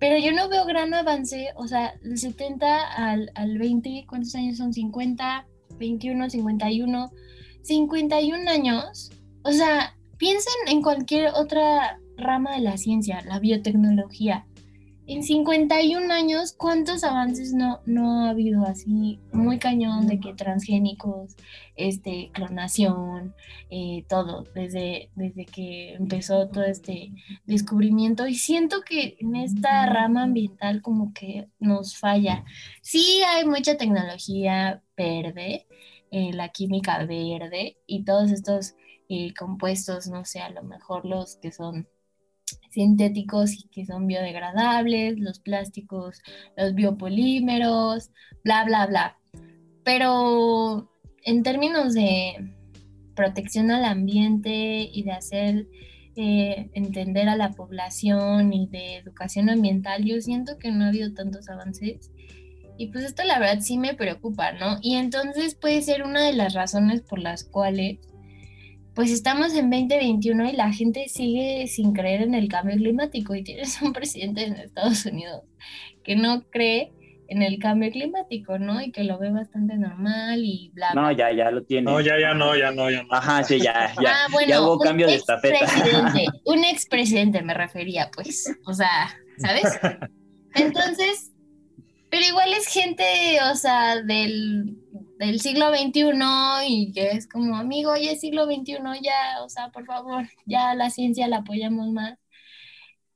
Pero 0.00 0.18
yo 0.18 0.32
no 0.32 0.48
veo 0.48 0.64
gran 0.64 0.92
avance, 0.92 1.50
o 1.54 1.68
sea, 1.68 1.94
del 2.02 2.18
70 2.18 2.90
al, 2.90 3.30
al 3.36 3.58
20, 3.58 4.06
¿cuántos 4.08 4.34
años 4.34 4.56
son? 4.56 4.72
50, 4.72 5.46
21, 5.78 6.30
51, 6.30 7.12
51 7.62 8.50
años. 8.50 9.12
O 9.44 9.52
sea, 9.52 9.96
piensen 10.18 10.52
en 10.66 10.82
cualquier 10.82 11.28
otra 11.28 12.00
rama 12.16 12.56
de 12.56 12.62
la 12.62 12.76
ciencia, 12.76 13.22
la 13.24 13.38
biotecnología 13.38 14.46
en 15.10 15.24
51 15.24 16.14
años, 16.14 16.52
¿cuántos 16.52 17.02
avances 17.02 17.52
no, 17.52 17.80
no 17.84 18.26
ha 18.26 18.30
habido 18.30 18.64
así? 18.64 19.18
Muy 19.32 19.58
cañón 19.58 20.06
de 20.06 20.20
que 20.20 20.34
transgénicos, 20.34 21.34
este, 21.74 22.30
clonación, 22.32 23.34
eh, 23.70 24.04
todo, 24.08 24.44
desde, 24.54 25.10
desde 25.16 25.46
que 25.46 25.94
empezó 25.94 26.48
todo 26.48 26.62
este 26.62 27.10
descubrimiento. 27.44 28.28
Y 28.28 28.36
siento 28.36 28.82
que 28.82 29.16
en 29.18 29.34
esta 29.34 29.84
rama 29.86 30.22
ambiental 30.22 30.80
como 30.80 31.12
que 31.12 31.48
nos 31.58 31.96
falla. 31.96 32.44
Sí 32.80 33.20
hay 33.26 33.44
mucha 33.44 33.76
tecnología 33.76 34.80
verde, 34.96 35.66
eh, 36.12 36.32
la 36.32 36.50
química 36.50 37.04
verde 37.04 37.78
y 37.84 38.04
todos 38.04 38.30
estos 38.30 38.74
eh, 39.08 39.34
compuestos, 39.34 40.06
no 40.06 40.24
sé, 40.24 40.38
a 40.38 40.50
lo 40.50 40.62
mejor 40.62 41.04
los 41.04 41.34
que 41.34 41.50
son 41.50 41.88
sintéticos 42.70 43.52
y 43.52 43.68
que 43.68 43.84
son 43.84 44.06
biodegradables, 44.06 45.18
los 45.18 45.40
plásticos, 45.40 46.22
los 46.56 46.74
biopolímeros, 46.74 48.10
bla, 48.44 48.64
bla, 48.64 48.86
bla. 48.86 49.18
Pero 49.84 50.90
en 51.24 51.42
términos 51.42 51.94
de 51.94 52.54
protección 53.14 53.70
al 53.70 53.84
ambiente 53.84 54.88
y 54.92 55.02
de 55.02 55.12
hacer 55.12 55.66
este 56.20 56.70
entender 56.74 57.28
a 57.28 57.36
la 57.36 57.52
población 57.52 58.52
y 58.52 58.66
de 58.66 58.96
educación 58.96 59.48
ambiental, 59.48 60.04
yo 60.04 60.20
siento 60.20 60.58
que 60.58 60.70
no 60.70 60.84
ha 60.84 60.88
habido 60.88 61.12
tantos 61.14 61.48
avances. 61.48 62.10
Y 62.76 62.88
pues 62.88 63.04
esto 63.04 63.24
la 63.24 63.38
verdad 63.38 63.60
sí 63.60 63.78
me 63.78 63.94
preocupa, 63.94 64.52
¿no? 64.52 64.78
Y 64.82 64.96
entonces 64.96 65.54
puede 65.54 65.82
ser 65.82 66.02
una 66.02 66.24
de 66.24 66.32
las 66.32 66.54
razones 66.54 67.02
por 67.02 67.18
las 67.18 67.44
cuales 67.44 67.98
pues 69.00 69.12
estamos 69.12 69.54
en 69.54 69.70
2021 69.70 70.50
y 70.50 70.52
la 70.52 70.70
gente 70.74 71.08
sigue 71.08 71.66
sin 71.68 71.94
creer 71.94 72.20
en 72.20 72.34
el 72.34 72.48
cambio 72.48 72.76
climático 72.76 73.34
y 73.34 73.42
tienes 73.42 73.80
un 73.80 73.92
presidente 73.94 74.44
en 74.44 74.56
Estados 74.56 75.06
Unidos 75.06 75.40
que 76.04 76.16
no 76.16 76.42
cree 76.50 76.92
en 77.26 77.40
el 77.40 77.58
cambio 77.58 77.90
climático, 77.90 78.58
¿no? 78.58 78.82
Y 78.82 78.92
que 78.92 79.04
lo 79.04 79.18
ve 79.18 79.30
bastante 79.30 79.78
normal 79.78 80.40
y 80.44 80.70
bla, 80.74 80.90
bla. 80.92 81.00
No, 81.00 81.12
ya, 81.12 81.32
ya 81.32 81.50
lo 81.50 81.62
tiene. 81.62 81.90
No, 81.90 81.98
ya, 82.02 82.20
ya 82.20 82.34
no, 82.34 82.54
ya 82.54 82.72
no, 82.72 82.90
ya 82.90 83.02
no. 83.02 83.08
Ajá, 83.10 83.42
sí, 83.42 83.58
ya, 83.58 83.90
ya. 84.02 84.10
Ah, 84.12 84.26
bueno, 84.32 84.50
ya 84.50 84.60
hubo 84.60 84.74
un 84.74 84.80
cambio 84.80 85.06
de 85.06 85.14
estafeta. 85.14 85.60
un 86.44 86.62
expresidente 86.64 87.40
me 87.40 87.54
refería, 87.54 88.10
pues, 88.14 88.54
o 88.66 88.74
sea, 88.74 89.16
¿sabes? 89.38 89.80
Entonces, 90.56 91.32
pero 92.10 92.26
igual 92.26 92.52
es 92.52 92.66
gente, 92.66 93.04
o 93.50 93.54
sea, 93.54 94.02
del, 94.02 94.76
del 95.20 95.38
siglo 95.40 95.68
XXI 95.68 96.12
y 96.66 96.92
que 96.92 97.10
es 97.10 97.28
como, 97.28 97.56
amigo, 97.56 97.94
es 97.94 98.20
siglo 98.20 98.46
XXI, 98.46 98.78
ya, 99.02 99.42
o 99.44 99.48
sea, 99.50 99.70
por 99.70 99.84
favor, 99.84 100.26
ya 100.46 100.74
la 100.74 100.88
ciencia 100.88 101.28
la 101.28 101.38
apoyamos 101.38 101.90
más. 101.92 102.18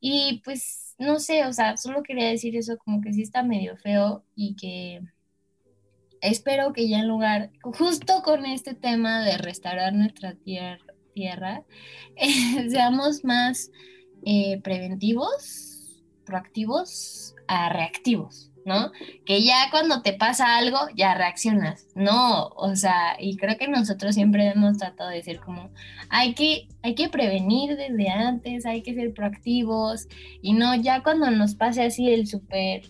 Y 0.00 0.42
pues 0.44 0.94
no 0.99 1.18
sé, 1.18 1.46
o 1.46 1.52
sea, 1.52 1.78
solo 1.78 2.02
quería 2.02 2.28
decir 2.28 2.56
eso 2.56 2.76
como 2.76 3.00
que 3.00 3.14
sí 3.14 3.23
está 3.23 3.42
medio 3.42 3.76
feo 3.78 4.23
y 4.37 4.54
que 4.54 5.00
espero 6.20 6.75
que 6.75 6.88
ya 6.88 6.99
en 6.99 7.08
lugar, 7.08 7.50
justo 7.62 8.23
con 8.23 8.44
este 8.44 8.75
tema 8.75 9.25
de 9.25 9.38
restaurar 9.38 9.94
nuestra 9.94 10.34
tierra, 11.14 11.64
seamos 12.68 13.25
más 13.25 13.70
eh, 14.26 14.61
preventivos, 14.62 16.04
proactivos 16.26 17.34
reactivos. 17.70 18.53
¿No? 18.64 18.92
Que 19.25 19.42
ya 19.42 19.68
cuando 19.71 20.02
te 20.02 20.12
pasa 20.12 20.56
algo, 20.56 20.78
ya 20.97 21.14
reaccionas. 21.14 21.87
No, 21.94 22.49
o 22.49 22.75
sea, 22.76 23.16
y 23.18 23.37
creo 23.37 23.56
que 23.59 23.68
nosotros 23.68 24.14
siempre 24.14 24.49
hemos 24.49 24.78
tratado 24.78 25.11
de 25.11 25.16
decir 25.16 25.40
como, 25.40 25.71
hay 26.09 26.35
que, 26.35 26.68
hay 26.83 26.94
que 26.94 27.09
prevenir 27.09 27.76
desde 27.76 28.09
antes, 28.09 28.66
hay 28.66 28.83
que 28.83 28.94
ser 28.94 29.12
proactivos, 29.12 30.09
y 30.42 30.54
no 30.54 30.75
ya 30.75 31.02
cuando 31.02 31.30
nos 31.30 31.54
pase 31.54 31.85
así 31.85 32.09
el 32.09 32.26
súper, 32.26 32.83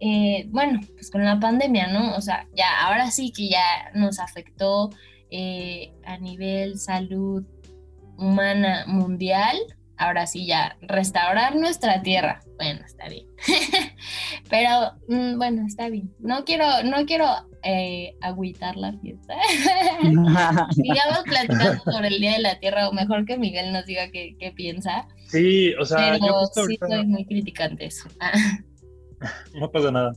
eh, 0.00 0.46
bueno, 0.48 0.80
pues 0.94 1.10
con 1.10 1.24
la 1.24 1.40
pandemia, 1.40 1.88
¿no? 1.88 2.16
O 2.16 2.20
sea, 2.20 2.46
ya 2.54 2.86
ahora 2.86 3.10
sí 3.10 3.32
que 3.32 3.48
ya 3.48 3.90
nos 3.94 4.18
afectó 4.18 4.90
eh, 5.30 5.92
a 6.04 6.18
nivel 6.18 6.78
salud 6.78 7.44
humana 8.16 8.84
mundial, 8.86 9.56
ahora 9.98 10.26
sí 10.26 10.46
ya, 10.46 10.76
restaurar 10.80 11.56
nuestra 11.56 12.02
tierra. 12.02 12.40
Bueno, 12.56 12.80
está 12.84 13.08
bien. 13.08 13.26
Pero 14.50 14.92
mm, 15.08 15.38
bueno, 15.38 15.66
está 15.66 15.88
bien. 15.88 16.14
No 16.18 16.44
quiero, 16.44 16.66
no 16.84 17.04
quiero 17.06 17.26
eh, 17.62 18.14
agüitar 18.20 18.76
la 18.76 18.92
fiesta. 18.98 19.34
Sigamos 20.72 21.22
platicando 21.24 21.82
sobre 21.84 22.08
el 22.08 22.20
Día 22.20 22.32
de 22.32 22.40
la 22.40 22.58
Tierra, 22.58 22.88
o 22.88 22.92
mejor 22.92 23.24
que 23.24 23.38
Miguel 23.38 23.72
nos 23.72 23.86
diga 23.86 24.10
qué, 24.10 24.36
qué 24.38 24.52
piensa. 24.52 25.08
Sí, 25.28 25.74
o 25.74 25.84
sea, 25.84 25.98
Pero 25.98 26.26
yo 26.26 26.32
justo 26.40 26.54
sí 26.54 26.60
ahorita 26.60 26.86
soy 26.88 27.06
muy 27.06 27.24
criticante 27.26 27.86
eso. 27.86 28.08
No 29.54 29.70
pasa 29.72 29.90
nada. 29.90 30.12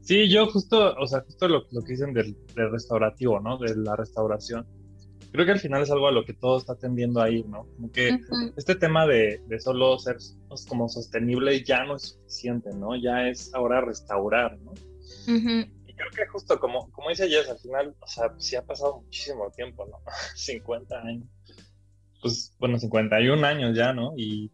Sí, 0.00 0.28
yo 0.28 0.48
justo, 0.48 0.96
o 0.96 1.06
sea, 1.06 1.20
justo 1.20 1.46
lo, 1.46 1.62
lo 1.70 1.82
que 1.82 1.92
dicen 1.92 2.12
del, 2.12 2.36
del 2.56 2.72
restaurativo, 2.72 3.38
¿no? 3.38 3.56
De 3.56 3.76
la 3.76 3.94
restauración. 3.94 4.66
Creo 5.32 5.46
que 5.46 5.52
al 5.52 5.60
final 5.60 5.82
es 5.82 5.90
algo 5.90 6.08
a 6.08 6.12
lo 6.12 6.24
que 6.24 6.34
todo 6.34 6.58
está 6.58 6.74
tendiendo 6.74 7.20
a 7.20 7.30
ir, 7.30 7.46
¿no? 7.46 7.66
Como 7.76 7.92
que 7.92 8.18
este 8.56 8.74
tema 8.74 9.06
de, 9.06 9.40
de 9.46 9.60
solo 9.60 9.96
ser 9.98 10.16
pues, 10.48 10.66
como 10.66 10.88
sostenible 10.88 11.62
ya 11.62 11.84
no 11.84 11.96
es 11.96 12.02
suficiente, 12.02 12.70
¿no? 12.74 12.96
Ya 12.96 13.28
es 13.28 13.54
ahora 13.54 13.80
restaurar, 13.80 14.58
¿no? 14.58 14.72
Y 15.86 15.94
creo 15.94 16.10
que 16.16 16.26
justo 16.26 16.58
como, 16.58 16.90
como 16.90 17.10
dice 17.10 17.28
Jess, 17.28 17.48
al 17.48 17.58
final, 17.58 17.94
o 18.00 18.06
sea, 18.08 18.34
sí 18.38 18.56
ha 18.56 18.62
pasado 18.62 19.02
muchísimo 19.02 19.50
tiempo, 19.52 19.86
¿no? 19.86 19.98
50 20.34 20.98
años. 20.98 21.28
Pues, 22.20 22.54
bueno, 22.58 22.78
51 22.78 23.46
años 23.46 23.76
ya, 23.76 23.92
¿no? 23.92 24.12
Y, 24.16 24.50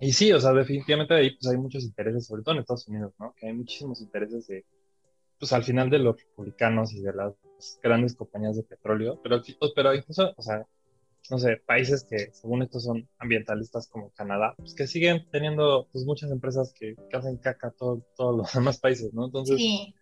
y 0.00 0.12
sí, 0.12 0.32
o 0.32 0.40
sea, 0.40 0.52
definitivamente 0.52 1.14
ahí 1.14 1.36
pues 1.36 1.50
hay 1.50 1.58
muchos 1.58 1.82
intereses, 1.82 2.26
sobre 2.26 2.42
todo 2.42 2.54
en 2.54 2.60
Estados 2.60 2.86
Unidos, 2.86 3.12
¿no? 3.18 3.34
Que 3.36 3.48
hay 3.48 3.54
muchísimos 3.54 4.00
intereses 4.00 4.46
de, 4.46 4.64
pues 5.38 5.52
al 5.52 5.64
final 5.64 5.90
de 5.90 5.98
los 5.98 6.16
republicanos 6.16 6.92
y 6.92 7.02
de 7.02 7.12
las 7.12 7.34
grandes 7.82 8.14
compañías 8.14 8.56
de 8.56 8.62
petróleo, 8.62 9.20
pero, 9.22 9.40
pero 9.74 9.94
incluso, 9.94 10.32
o 10.36 10.42
sea, 10.42 10.66
no 11.30 11.38
sé, 11.38 11.56
países 11.66 12.04
que 12.04 12.30
según 12.32 12.62
esto 12.62 12.80
son 12.80 13.08
ambientalistas 13.18 13.88
como 13.88 14.10
Canadá, 14.10 14.54
pues 14.58 14.74
que 14.74 14.86
siguen 14.86 15.26
teniendo 15.30 15.88
pues 15.92 16.04
muchas 16.04 16.30
empresas 16.30 16.72
que, 16.78 16.96
que 17.08 17.16
hacen 17.16 17.36
caca 17.36 17.68
a 17.68 17.70
todo- 17.72 18.02
todos 18.16 18.36
los 18.36 18.52
demás 18.54 18.78
países, 18.78 19.12
¿no? 19.14 19.26
Entonces, 19.26 19.56
Sí. 19.58 19.94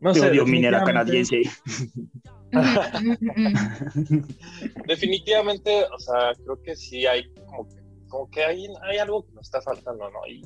no 0.00 0.12
Te 0.12 0.20
sé, 0.20 0.30
odio 0.30 0.46
minera 0.46 0.84
definitivamente- 0.84 0.92
canadiense. 0.92 1.42
Definitivamente, 4.86 5.84
o 5.84 5.98
sea, 5.98 6.32
creo 6.44 6.62
que 6.62 6.76
sí 6.76 7.06
hay 7.06 7.32
como 7.46 7.68
que, 7.68 7.76
como 8.08 8.30
que 8.30 8.44
hay, 8.44 8.66
hay 8.82 8.98
algo 8.98 9.24
que 9.26 9.32
nos 9.32 9.46
está 9.46 9.60
faltando, 9.60 10.10
¿no? 10.10 10.26
Y, 10.28 10.42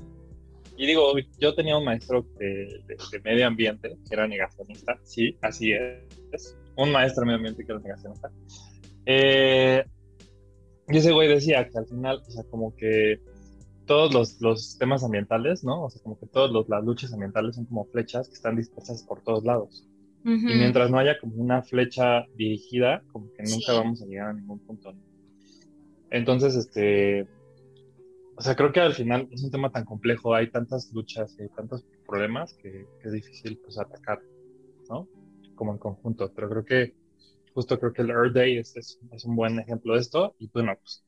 y 0.77 0.87
digo, 0.87 1.13
yo 1.39 1.55
tenía 1.55 1.77
un 1.77 1.85
maestro 1.85 2.27
de, 2.39 2.83
de- 2.87 2.97
de 3.11 3.21
medio 3.23 3.47
ambiente 3.47 3.91
que 4.09 4.15
era 4.15 4.27
negacionista, 4.27 4.99
sí, 5.05 5.37
así 5.43 5.73
es, 5.73 6.57
un 6.77 6.91
maestro 6.93 7.21
de 7.23 7.27
medio 7.27 7.37
ambiente 7.39 7.65
que 7.65 7.73
era 7.73 7.81
negacionista. 7.81 8.31
Eh, 9.07 9.85
y 10.89 10.97
ese 10.97 11.13
güey 11.13 11.29
decía 11.29 11.69
que 11.69 11.79
al 11.79 11.87
final, 11.87 12.23
o 12.27 12.31
sea, 12.31 12.45
como 12.45 12.75
que 12.77 13.21
todos 13.87 14.13
los, 14.15 14.41
los 14.41 14.79
temas 14.79 15.03
ambientales, 15.05 15.65
¿no? 15.65 15.85
O 15.85 15.91
sea, 15.91 16.01
como 16.03 16.19
que 16.19 16.27
todas 16.27 16.51
las 16.69 16.85
luchas 16.85 17.13
ambientales 17.13 17.57
son 17.57 17.67
como 17.67 17.85
flechas 17.87 18.29
que 18.29 18.35
están 18.35 18.57
dispersas 18.57 19.03
por 19.03 19.21
todos 19.23 19.45
lados. 19.45 19.89
Y 20.25 20.35
Ujú. 20.35 20.47
mientras 20.55 20.89
no 20.91 20.99
haya 20.99 21.19
como 21.19 21.35
una 21.37 21.63
flecha 21.63 22.25
dirigida, 22.37 23.03
como 23.13 23.27
que 23.33 23.43
nunca 23.43 23.73
Sí. 23.73 23.79
vamos 23.79 24.03
a 24.03 24.07
llegar 24.07 24.29
a 24.29 24.33
ningún 24.35 24.61
punto. 24.61 24.95
Entonces, 26.11 26.55
este, 26.55 27.27
o 28.37 28.43
sea, 28.43 28.57
creo 28.57 28.73
que 28.73 28.81
al 28.81 28.95
final 28.95 29.29
es 29.31 29.43
un 29.43 29.51
tema 29.51 29.71
tan 29.71 29.85
complejo, 29.85 30.35
hay 30.35 30.51
tantas 30.51 30.91
luchas 30.93 31.37
y 31.39 31.43
hay 31.43 31.49
tantos 31.51 31.85
problemas 32.07 32.55
que, 32.55 32.87
que 33.01 33.09
es 33.09 33.13
difícil 33.13 33.59
pues 33.63 33.79
atacar, 33.79 34.21
¿no? 34.89 35.09
Como 35.55 35.73
en 35.73 35.79
conjunto. 35.79 36.33
Pero 36.35 36.49
creo 36.49 36.65
que, 36.65 36.95
justo 37.55 37.79
creo 37.79 37.93
que 37.93 38.03
el 38.03 38.11
Earth 38.11 38.33
Day 38.33 38.59
es, 38.59 38.75
es, 38.77 38.99
es 39.11 39.25
un 39.25 39.37
buen 39.37 39.59
ejemplo 39.61 39.95
de 39.95 40.01
esto. 40.01 40.35
Y 40.39 40.49
bueno, 40.53 40.75
pues, 40.77 41.05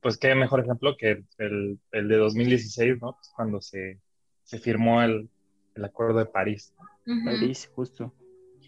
pues 0.00 0.18
qué 0.18 0.34
mejor 0.34 0.60
ejemplo 0.60 0.96
que 0.98 1.24
el, 1.38 1.78
el 1.92 2.08
de 2.08 2.16
2016, 2.16 3.00
¿no? 3.00 3.12
Pues 3.12 3.30
cuando 3.34 3.60
se, 3.60 4.00
se 4.42 4.58
firmó 4.58 5.02
el, 5.02 5.30
el 5.76 5.84
Acuerdo 5.84 6.18
de 6.18 6.26
París. 6.26 6.74
Ujú. 7.06 7.24
París, 7.24 7.70
justo. 7.74 8.12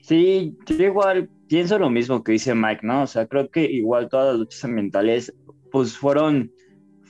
Sí, 0.02 0.56
yo 0.66 0.84
igual 0.84 1.28
pienso 1.48 1.78
lo 1.78 1.90
mismo 1.90 2.22
que 2.22 2.32
dice 2.32 2.54
Mike, 2.54 2.86
¿no? 2.86 3.02
O 3.02 3.06
sea, 3.06 3.26
creo 3.26 3.50
que 3.50 3.64
igual 3.64 4.08
todas 4.08 4.28
las 4.28 4.38
luchas 4.38 4.64
ambientales, 4.64 5.34
pues 5.70 5.96
fueron 5.96 6.52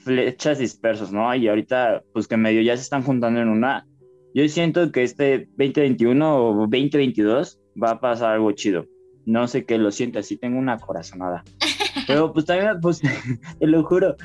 flechas 0.09 0.59
dispersas, 0.59 1.13
¿no? 1.13 1.33
Y 1.35 1.49
ahorita, 1.49 2.03
pues 2.15 2.27
que 2.27 2.39
medio 2.39 2.63
ya 2.63 2.75
se 2.77 2.83
están 2.83 3.03
juntando 3.03 3.41
en 3.41 3.49
una. 3.49 3.87
Yo 4.35 4.49
siento 4.49 4.91
que 4.91 5.03
este 5.03 5.49
2021 5.59 6.37
o 6.37 6.55
2022 6.55 7.61
va 7.81 7.91
a 7.91 8.01
pasar 8.01 8.33
algo 8.33 8.51
chido. 8.53 8.87
No 9.27 9.47
sé 9.47 9.67
qué 9.67 9.77
lo 9.77 9.91
siento, 9.91 10.19
así 10.19 10.39
tengo 10.39 10.59
una 10.59 10.79
corazonada. 10.79 11.45
Pero 12.07 12.33
pues 12.33 12.47
también 12.47 12.81
puse, 12.81 13.07
te 13.61 13.67
lo 13.67 13.85
juro, 13.85 14.17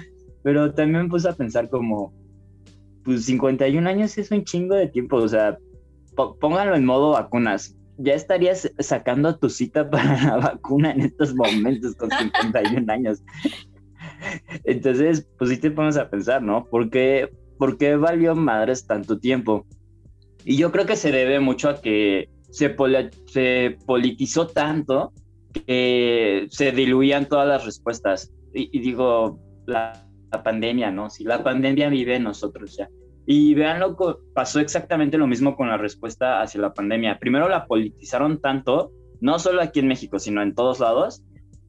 pero 0.41 0.73
también 0.73 1.03
me 1.03 1.09
puse 1.09 1.27
a 1.27 1.33
pensar 1.33 1.69
como, 1.69 2.13
pues 3.03 3.25
51 3.25 3.89
años 3.89 4.17
es 4.17 4.31
un 4.31 4.43
chingo 4.43 4.75
de 4.75 4.87
tiempo, 4.87 5.17
o 5.17 5.27
sea, 5.27 5.57
pónganlo 6.39 6.75
en 6.75 6.85
modo 6.85 7.11
vacunas. 7.11 7.75
Ya 7.97 8.13
estarías 8.13 8.71
sacando 8.79 9.37
tu 9.37 9.49
cita 9.49 9.89
para 9.89 10.21
la 10.21 10.37
vacuna 10.51 10.91
en 10.91 11.01
estos 11.01 11.35
momentos 11.35 11.95
con 11.95 12.09
51 12.09 12.91
años. 12.91 13.21
Entonces, 14.63 15.27
pues 15.37 15.49
sí 15.49 15.57
te 15.57 15.71
pones 15.71 15.97
a 15.97 16.09
pensar, 16.09 16.41
¿no? 16.41 16.65
¿Por 16.65 16.89
qué, 16.89 17.29
por 17.57 17.77
qué 17.77 17.95
valió 17.95 18.35
madres 18.35 18.85
tanto 18.87 19.19
tiempo? 19.19 19.65
Y 20.45 20.57
yo 20.57 20.71
creo 20.71 20.85
que 20.85 20.95
se 20.95 21.11
debe 21.11 21.39
mucho 21.39 21.69
a 21.69 21.81
que 21.81 22.29
se, 22.49 22.69
poli- 22.69 23.09
se 23.27 23.77
politizó 23.85 24.47
tanto 24.47 25.11
que 25.65 26.47
se 26.49 26.71
diluían 26.71 27.27
todas 27.27 27.47
las 27.47 27.65
respuestas. 27.65 28.31
Y, 28.53 28.69
y 28.77 28.81
digo, 28.81 29.39
la, 29.65 30.05
la 30.31 30.43
pandemia, 30.43 30.91
¿no? 30.91 31.09
Si 31.09 31.23
la 31.23 31.43
pandemia 31.43 31.89
vive 31.89 32.15
en 32.15 32.23
nosotros 32.23 32.75
ya. 32.77 32.89
Y 33.25 33.53
vean 33.53 33.79
lo 33.79 33.95
que 33.95 34.15
pasó 34.33 34.59
exactamente 34.59 35.17
lo 35.17 35.27
mismo 35.27 35.55
con 35.55 35.69
la 35.69 35.77
respuesta 35.77 36.41
hacia 36.41 36.59
la 36.59 36.73
pandemia. 36.73 37.19
Primero 37.19 37.47
la 37.47 37.65
politizaron 37.65 38.41
tanto, 38.41 38.91
no 39.21 39.39
solo 39.39 39.61
aquí 39.61 39.79
en 39.79 39.87
México, 39.87 40.19
sino 40.19 40.41
en 40.41 40.53
todos 40.53 40.81
lados, 40.81 41.23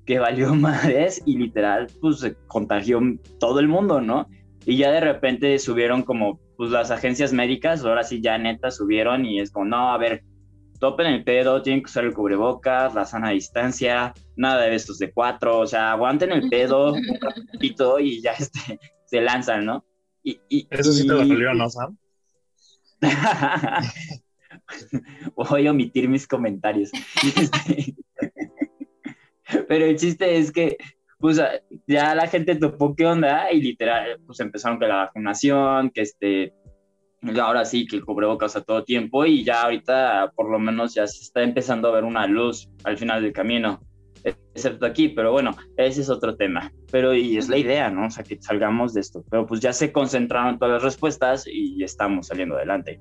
que 0.05 0.19
valió 0.19 0.55
madres 0.55 1.23
y 1.25 1.37
literal, 1.37 1.89
pues 2.01 2.21
se 2.21 2.35
contagió 2.47 3.01
todo 3.39 3.61
el 3.61 3.69
mundo, 3.69 4.01
¿no? 4.01 4.29
Y 4.67 4.77
ya 4.77 4.91
de 4.91 5.01
repente 5.01 5.59
subieron 5.59 6.03
como, 6.03 6.41
pues 6.57 6.71
las 6.71 6.91
agencias 6.91 7.33
médicas, 7.33 7.85
ahora 7.85 8.05
sí 8.05 8.21
ya 8.23 8.39
neta 8.39 8.71
subieron 8.71 9.27
y 9.27 9.41
es 9.41 9.51
como, 9.51 9.67
no, 9.67 9.93
a 9.93 9.99
ver, 9.99 10.25
topen 10.81 11.07
el 11.07 11.25
pedo, 11.25 11.63
tienen 11.63 11.83
que 11.83 11.91
usar 11.91 12.05
el 12.05 12.15
cubrebocas, 12.15 12.95
la 12.95 13.05
sana 13.05 13.31
distancia, 13.31 14.15
nada 14.37 14.63
de 14.63 14.75
estos 14.75 14.99
de 14.99 15.13
cuatro, 15.13 15.61
o 15.61 15.67
sea, 15.67 15.93
aguanten 15.93 16.33
el 16.33 16.49
pedo 16.49 16.93
un 16.95 17.19
ratito 17.21 17.99
y 17.99 18.23
ya 18.23 18.33
este, 18.33 18.79
se 19.07 19.21
lanzan, 19.21 19.67
¿no? 19.67 19.85
Y, 20.23 20.41
y, 20.49 20.67
Eso 20.71 20.93
sí 20.93 21.07
te 21.07 21.13
dolió, 21.13 21.53
¿no, 21.53 21.69
Sam? 21.69 21.99
Voy 25.37 25.67
a 25.67 25.71
omitir 25.71 26.09
mis 26.09 26.27
comentarios. 26.27 26.91
Este, 27.23 27.95
pero 29.69 29.85
el 29.85 29.97
chiste 29.97 30.37
es 30.37 30.53
que, 30.53 30.77
pues, 31.19 31.41
ya 31.87 32.15
la 32.15 32.27
gente 32.27 32.57
topó 32.57 32.95
qué 32.95 33.07
onda 33.07 33.51
y 33.53 33.61
literal, 33.61 34.21
pues 34.27 34.41
empezaron 34.41 34.79
con 34.79 34.89
la 34.89 34.97
vacunación, 34.97 35.91
que 35.91 36.03
este, 36.03 36.53
ahora 37.41 37.65
sí, 37.65 37.87
que 37.87 37.97
el 37.97 38.05
cubrebocas 38.05 38.57
a 38.57 38.63
todo 38.63 38.85
tiempo 38.85 39.25
y 39.25 39.45
ya 39.45 39.63
ahorita 39.63 40.33
por 40.35 40.51
lo 40.51 40.59
menos 40.59 40.95
ya 40.95 41.07
se 41.07 41.23
está 41.23 41.43
empezando 41.43 41.89
a 41.89 41.93
ver 41.93 42.05
una 42.05 42.27
luz 42.27 42.69
al 42.85 42.99
final 42.99 43.23
del 43.23 43.33
camino, 43.33 43.81
excepto 44.25 44.87
aquí, 44.87 45.09
pero 45.09 45.33
bueno, 45.33 45.55
ese 45.77 46.01
es 46.01 46.11
otro 46.11 46.37
tema. 46.37 46.73
Pero 46.91 47.15
y 47.15 47.37
es 47.37 47.49
la 47.49 47.59
idea, 47.59 47.91
¿no? 47.91 48.07
O 48.07 48.11
sea, 48.11 48.25
que 48.25 48.41
salgamos 48.41 48.95
de 48.95 49.01
esto. 49.01 49.25
Pero 49.31 49.47
pues 49.47 49.61
ya 49.61 49.73
se 49.73 49.93
concentraron 49.93 50.59
todas 50.59 50.75
las 50.75 50.83
respuestas 50.83 51.47
y 51.47 51.83
estamos 51.83 52.29
saliendo 52.29 52.57
adelante. 52.57 53.01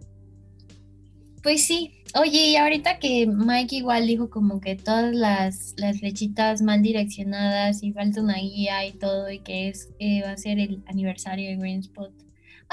Pues 1.43 1.65
sí. 1.65 1.91
Oye, 2.15 2.51
y 2.51 2.55
ahorita 2.55 2.99
que 2.99 3.27
Mike 3.27 3.75
igual 3.75 4.07
dijo 4.07 4.29
como 4.29 4.61
que 4.61 4.75
todas 4.75 5.13
las, 5.13 5.73
las 5.77 5.99
flechitas 5.99 6.61
mal 6.61 6.81
direccionadas 6.81 7.83
y 7.83 7.91
falta 7.91 8.21
una 8.21 8.35
guía 8.35 8.85
y 8.85 8.93
todo, 8.93 9.29
y 9.29 9.39
que 9.39 9.67
es 9.69 9.89
eh, 9.99 10.21
va 10.23 10.31
a 10.31 10.37
ser 10.37 10.59
el 10.59 10.83
aniversario 10.87 11.49
de 11.49 11.57
Green 11.57 11.79
Spot. 11.79 12.22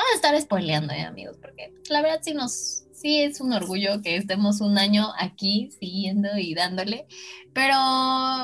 Vamos 0.00 0.12
a 0.12 0.16
estar 0.16 0.40
spoileando, 0.40 0.94
¿eh, 0.94 1.02
amigos, 1.02 1.36
porque 1.36 1.74
la 1.90 2.00
verdad 2.00 2.20
sí 2.22 2.32
nos, 2.32 2.84
sí 2.90 3.20
es 3.20 3.38
un 3.42 3.52
orgullo 3.52 4.00
que 4.00 4.16
estemos 4.16 4.62
un 4.62 4.78
año 4.78 5.08
aquí 5.18 5.70
siguiendo 5.78 6.38
y 6.38 6.54
dándole, 6.54 7.04
pero 7.52 7.76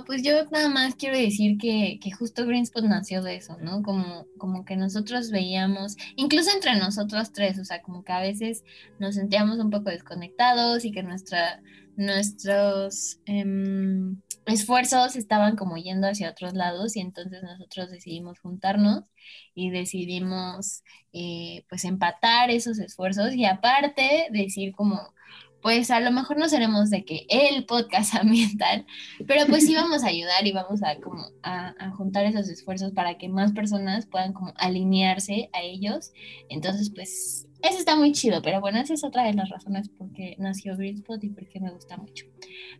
pues 0.04 0.22
yo 0.22 0.32
nada 0.50 0.68
más 0.68 0.96
quiero 0.96 1.16
decir 1.16 1.56
que, 1.56 1.98
que 2.02 2.10
justo 2.10 2.44
Greenspot 2.44 2.84
nació 2.84 3.22
de 3.22 3.36
eso, 3.36 3.56
¿no? 3.62 3.82
Como, 3.82 4.26
como 4.36 4.66
que 4.66 4.76
nosotros 4.76 5.30
veíamos, 5.30 5.96
incluso 6.16 6.50
entre 6.50 6.76
nosotros 6.78 7.32
tres, 7.32 7.58
o 7.58 7.64
sea, 7.64 7.80
como 7.80 8.04
que 8.04 8.12
a 8.12 8.20
veces 8.20 8.62
nos 8.98 9.14
sentíamos 9.14 9.58
un 9.58 9.70
poco 9.70 9.88
desconectados 9.88 10.84
y 10.84 10.92
que 10.92 11.02
nuestra, 11.02 11.62
nuestros 11.96 13.20
em, 13.26 14.20
esfuerzos 14.46 15.16
estaban 15.16 15.56
como 15.56 15.76
yendo 15.76 16.08
hacia 16.08 16.30
otros 16.30 16.54
lados 16.54 16.96
y 16.96 17.00
entonces 17.00 17.42
nosotros 17.42 17.90
decidimos 17.90 18.38
juntarnos 18.38 19.04
y 19.54 19.70
decidimos 19.70 20.82
eh, 21.12 21.64
pues 21.68 21.84
empatar 21.84 22.50
esos 22.50 22.78
esfuerzos 22.78 23.34
y 23.34 23.44
aparte 23.44 24.28
decir 24.30 24.72
como 24.74 25.14
pues 25.66 25.90
a 25.90 25.98
lo 25.98 26.12
mejor 26.12 26.38
no 26.38 26.48
seremos 26.48 26.90
de 26.90 27.04
que 27.04 27.26
el 27.28 27.66
podcast 27.66 28.14
ambiental, 28.20 28.86
pero 29.26 29.46
pues 29.46 29.66
sí 29.66 29.74
vamos 29.74 30.04
a 30.04 30.08
ayudar 30.08 30.46
y 30.46 30.52
vamos 30.52 30.80
a 30.84 31.00
como 31.00 31.26
a, 31.42 31.90
juntar 31.96 32.24
esos 32.24 32.48
esfuerzos 32.48 32.92
para 32.92 33.18
que 33.18 33.28
más 33.28 33.50
personas 33.50 34.06
puedan 34.06 34.32
como 34.32 34.52
alinearse 34.58 35.50
a 35.52 35.62
ellos. 35.62 36.12
Entonces, 36.48 36.92
pues 36.94 37.45
eso 37.62 37.78
está 37.78 37.96
muy 37.96 38.12
chido, 38.12 38.42
pero 38.42 38.60
bueno, 38.60 38.78
esa 38.78 38.94
es 38.94 39.04
otra 39.04 39.24
de 39.24 39.34
las 39.34 39.48
razones 39.48 39.88
por 39.88 40.12
qué 40.12 40.36
nació 40.38 40.76
Greenspot 40.76 41.22
y 41.24 41.30
por 41.30 41.48
qué 41.48 41.60
me 41.60 41.70
gusta 41.70 41.96
mucho. 41.96 42.26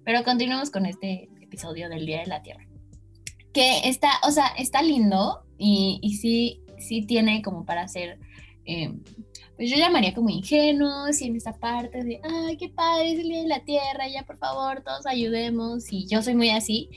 Pero 0.05 0.23
continuemos 0.25 0.71
con 0.71 0.87
este 0.87 1.29
episodio 1.41 1.89
del 1.89 2.07
Día 2.07 2.21
de 2.21 2.27
la 2.27 2.43
Tierra. 2.43 2.67
Que 3.53 3.89
está, 3.89 4.11
o 4.27 4.31
sea, 4.31 4.49
está 4.59 4.83
lindo 4.83 5.45
y, 5.59 5.99
y 6.03 6.17
sí, 6.17 6.61
sí 6.79 7.03
tiene 7.03 7.43
como 7.43 7.65
para 7.65 7.83
hacer 7.83 8.19
eh, 8.67 8.93
pues 9.57 9.71
yo 9.71 9.77
llamaría 9.77 10.15
como 10.15 10.29
ingenuos 10.29 11.21
y 11.21 11.27
en 11.27 11.37
esa 11.37 11.55
parte 11.55 12.05
de, 12.05 12.21
ay, 12.23 12.59
qué 12.59 12.69
padre, 12.69 13.13
es 13.13 13.21
el 13.21 13.29
Día 13.29 13.43
de 13.43 13.49
la 13.49 13.61
Tierra, 13.61 14.07
ya 14.07 14.23
por 14.25 14.37
favor, 14.37 14.83
todos 14.83 15.07
ayudemos, 15.07 15.91
y 15.91 16.07
yo 16.07 16.23
soy 16.23 16.35
muy 16.35 16.51
así, 16.51 16.91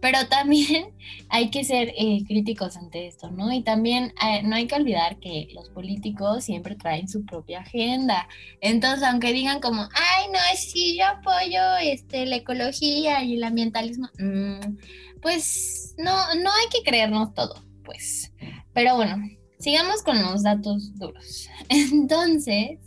pero 0.00 0.26
también 0.28 0.94
hay 1.28 1.50
que 1.50 1.64
ser 1.64 1.92
eh, 1.96 2.22
críticos 2.26 2.76
ante 2.76 3.08
esto, 3.08 3.30
¿no? 3.32 3.52
Y 3.52 3.62
también 3.62 4.14
eh, 4.24 4.42
no 4.44 4.54
hay 4.54 4.68
que 4.68 4.76
olvidar 4.76 5.18
que 5.18 5.48
los 5.54 5.70
políticos 5.70 6.44
siempre 6.44 6.76
traen 6.76 7.08
su 7.08 7.24
propia 7.24 7.60
agenda, 7.60 8.28
entonces 8.60 9.02
aunque 9.02 9.32
digan 9.32 9.60
como, 9.60 9.82
ay, 9.82 10.26
no, 10.32 10.38
sí, 10.56 10.96
yo 10.96 11.06
apoyo 11.06 11.76
este, 11.82 12.26
la 12.26 12.36
ecología 12.36 13.24
y 13.24 13.34
el 13.34 13.44
ambientalismo, 13.44 14.08
mm, 14.18 14.76
pues 15.20 15.94
no, 15.98 16.12
no 16.12 16.50
hay 16.50 16.68
que 16.70 16.88
creernos 16.88 17.34
todo, 17.34 17.64
pues, 17.82 18.32
pero 18.72 18.94
bueno, 18.94 19.16
Sigamos 19.64 20.02
con 20.02 20.20
los 20.20 20.42
datos 20.42 20.94
duros. 20.98 21.48
Entonces, 21.70 22.80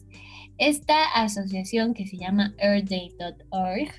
esta 0.59 1.05
asociación 1.15 1.95
que 1.95 2.05
se 2.05 2.17
llama 2.17 2.53
earthday.org, 2.59 3.89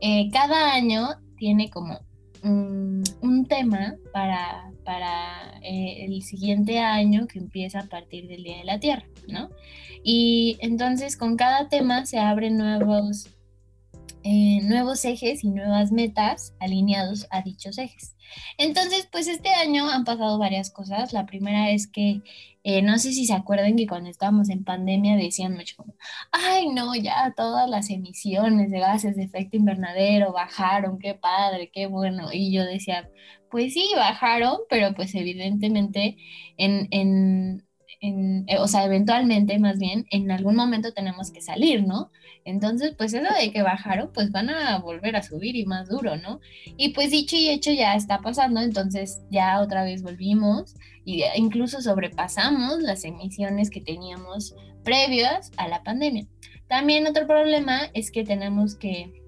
eh, 0.00 0.30
cada 0.32 0.72
año 0.72 1.08
tiene 1.36 1.68
como 1.68 2.00
un, 2.42 3.04
tema 3.50 3.96
para, 4.14 4.72
para 4.82 5.58
eh, 5.62 6.06
el 6.06 6.22
siguiente 6.22 6.78
año 6.78 7.26
que 7.26 7.38
empieza 7.38 7.80
a 7.80 7.86
partir 7.86 8.28
del 8.28 8.44
Día 8.44 8.58
de 8.58 8.64
la 8.64 8.80
Tierra, 8.80 9.04
¿no? 9.28 9.50
Y 10.02 10.56
entonces 10.60 11.18
con 11.18 11.36
cada 11.36 11.68
tema 11.68 12.06
se 12.06 12.18
abren 12.18 12.56
nuevos, 12.56 13.28
eh, 14.28 14.60
nuevos 14.64 15.04
ejes 15.04 15.44
y 15.44 15.50
nuevas 15.50 15.92
metas 15.92 16.52
alineados 16.58 17.28
a 17.30 17.42
dichos 17.42 17.78
ejes. 17.78 18.16
Entonces, 18.58 19.08
pues 19.12 19.28
este 19.28 19.50
año 19.50 19.88
han 19.88 20.02
pasado 20.02 20.36
varias 20.36 20.70
cosas. 20.72 21.12
La 21.12 21.26
primera 21.26 21.70
es 21.70 21.86
que, 21.86 22.22
eh, 22.64 22.82
no 22.82 22.98
sé 22.98 23.12
si 23.12 23.24
se 23.24 23.34
acuerdan 23.34 23.76
que 23.76 23.86
cuando 23.86 24.10
estábamos 24.10 24.50
en 24.50 24.64
pandemia 24.64 25.14
decían 25.14 25.54
mucho 25.54 25.76
como, 25.76 25.94
ay, 26.32 26.70
no, 26.70 26.96
ya 26.96 27.34
todas 27.36 27.70
las 27.70 27.88
emisiones 27.88 28.72
de 28.72 28.80
gases 28.80 29.14
de 29.14 29.22
efecto 29.22 29.58
invernadero 29.58 30.32
bajaron, 30.32 30.98
qué 30.98 31.14
padre, 31.14 31.70
qué 31.72 31.86
bueno. 31.86 32.32
Y 32.32 32.52
yo 32.52 32.64
decía, 32.64 33.08
pues 33.48 33.74
sí, 33.74 33.92
bajaron, 33.94 34.58
pero 34.68 34.92
pues 34.94 35.14
evidentemente 35.14 36.16
en, 36.56 36.88
en 36.90 37.64
eh, 38.00 38.58
o 38.58 38.68
sea, 38.68 38.84
eventualmente 38.84 39.58
más 39.58 39.78
bien, 39.78 40.06
en 40.10 40.30
algún 40.30 40.56
momento 40.56 40.92
tenemos 40.92 41.30
que 41.30 41.40
salir, 41.40 41.86
¿no? 41.86 42.10
Entonces, 42.44 42.94
pues 42.96 43.12
eso 43.14 43.26
de 43.34 43.52
que 43.52 43.62
bajaron, 43.62 44.10
pues 44.12 44.30
van 44.30 44.50
a 44.50 44.78
volver 44.78 45.16
a 45.16 45.22
subir 45.22 45.56
y 45.56 45.66
más 45.66 45.88
duro, 45.88 46.16
¿no? 46.16 46.40
Y 46.76 46.90
pues 46.90 47.10
dicho 47.10 47.36
y 47.36 47.48
hecho 47.48 47.72
ya 47.72 47.94
está 47.94 48.20
pasando, 48.20 48.60
entonces 48.60 49.22
ya 49.30 49.60
otra 49.60 49.82
vez 49.82 50.02
volvimos 50.02 50.74
y 51.04 51.22
incluso 51.36 51.80
sobrepasamos 51.80 52.80
las 52.80 53.04
emisiones 53.04 53.70
que 53.70 53.80
teníamos 53.80 54.54
previas 54.84 55.50
a 55.56 55.66
la 55.68 55.82
pandemia. 55.82 56.26
También 56.68 57.06
otro 57.06 57.26
problema 57.26 57.90
es 57.94 58.10
que 58.10 58.24
tenemos 58.24 58.74
que 58.74 59.22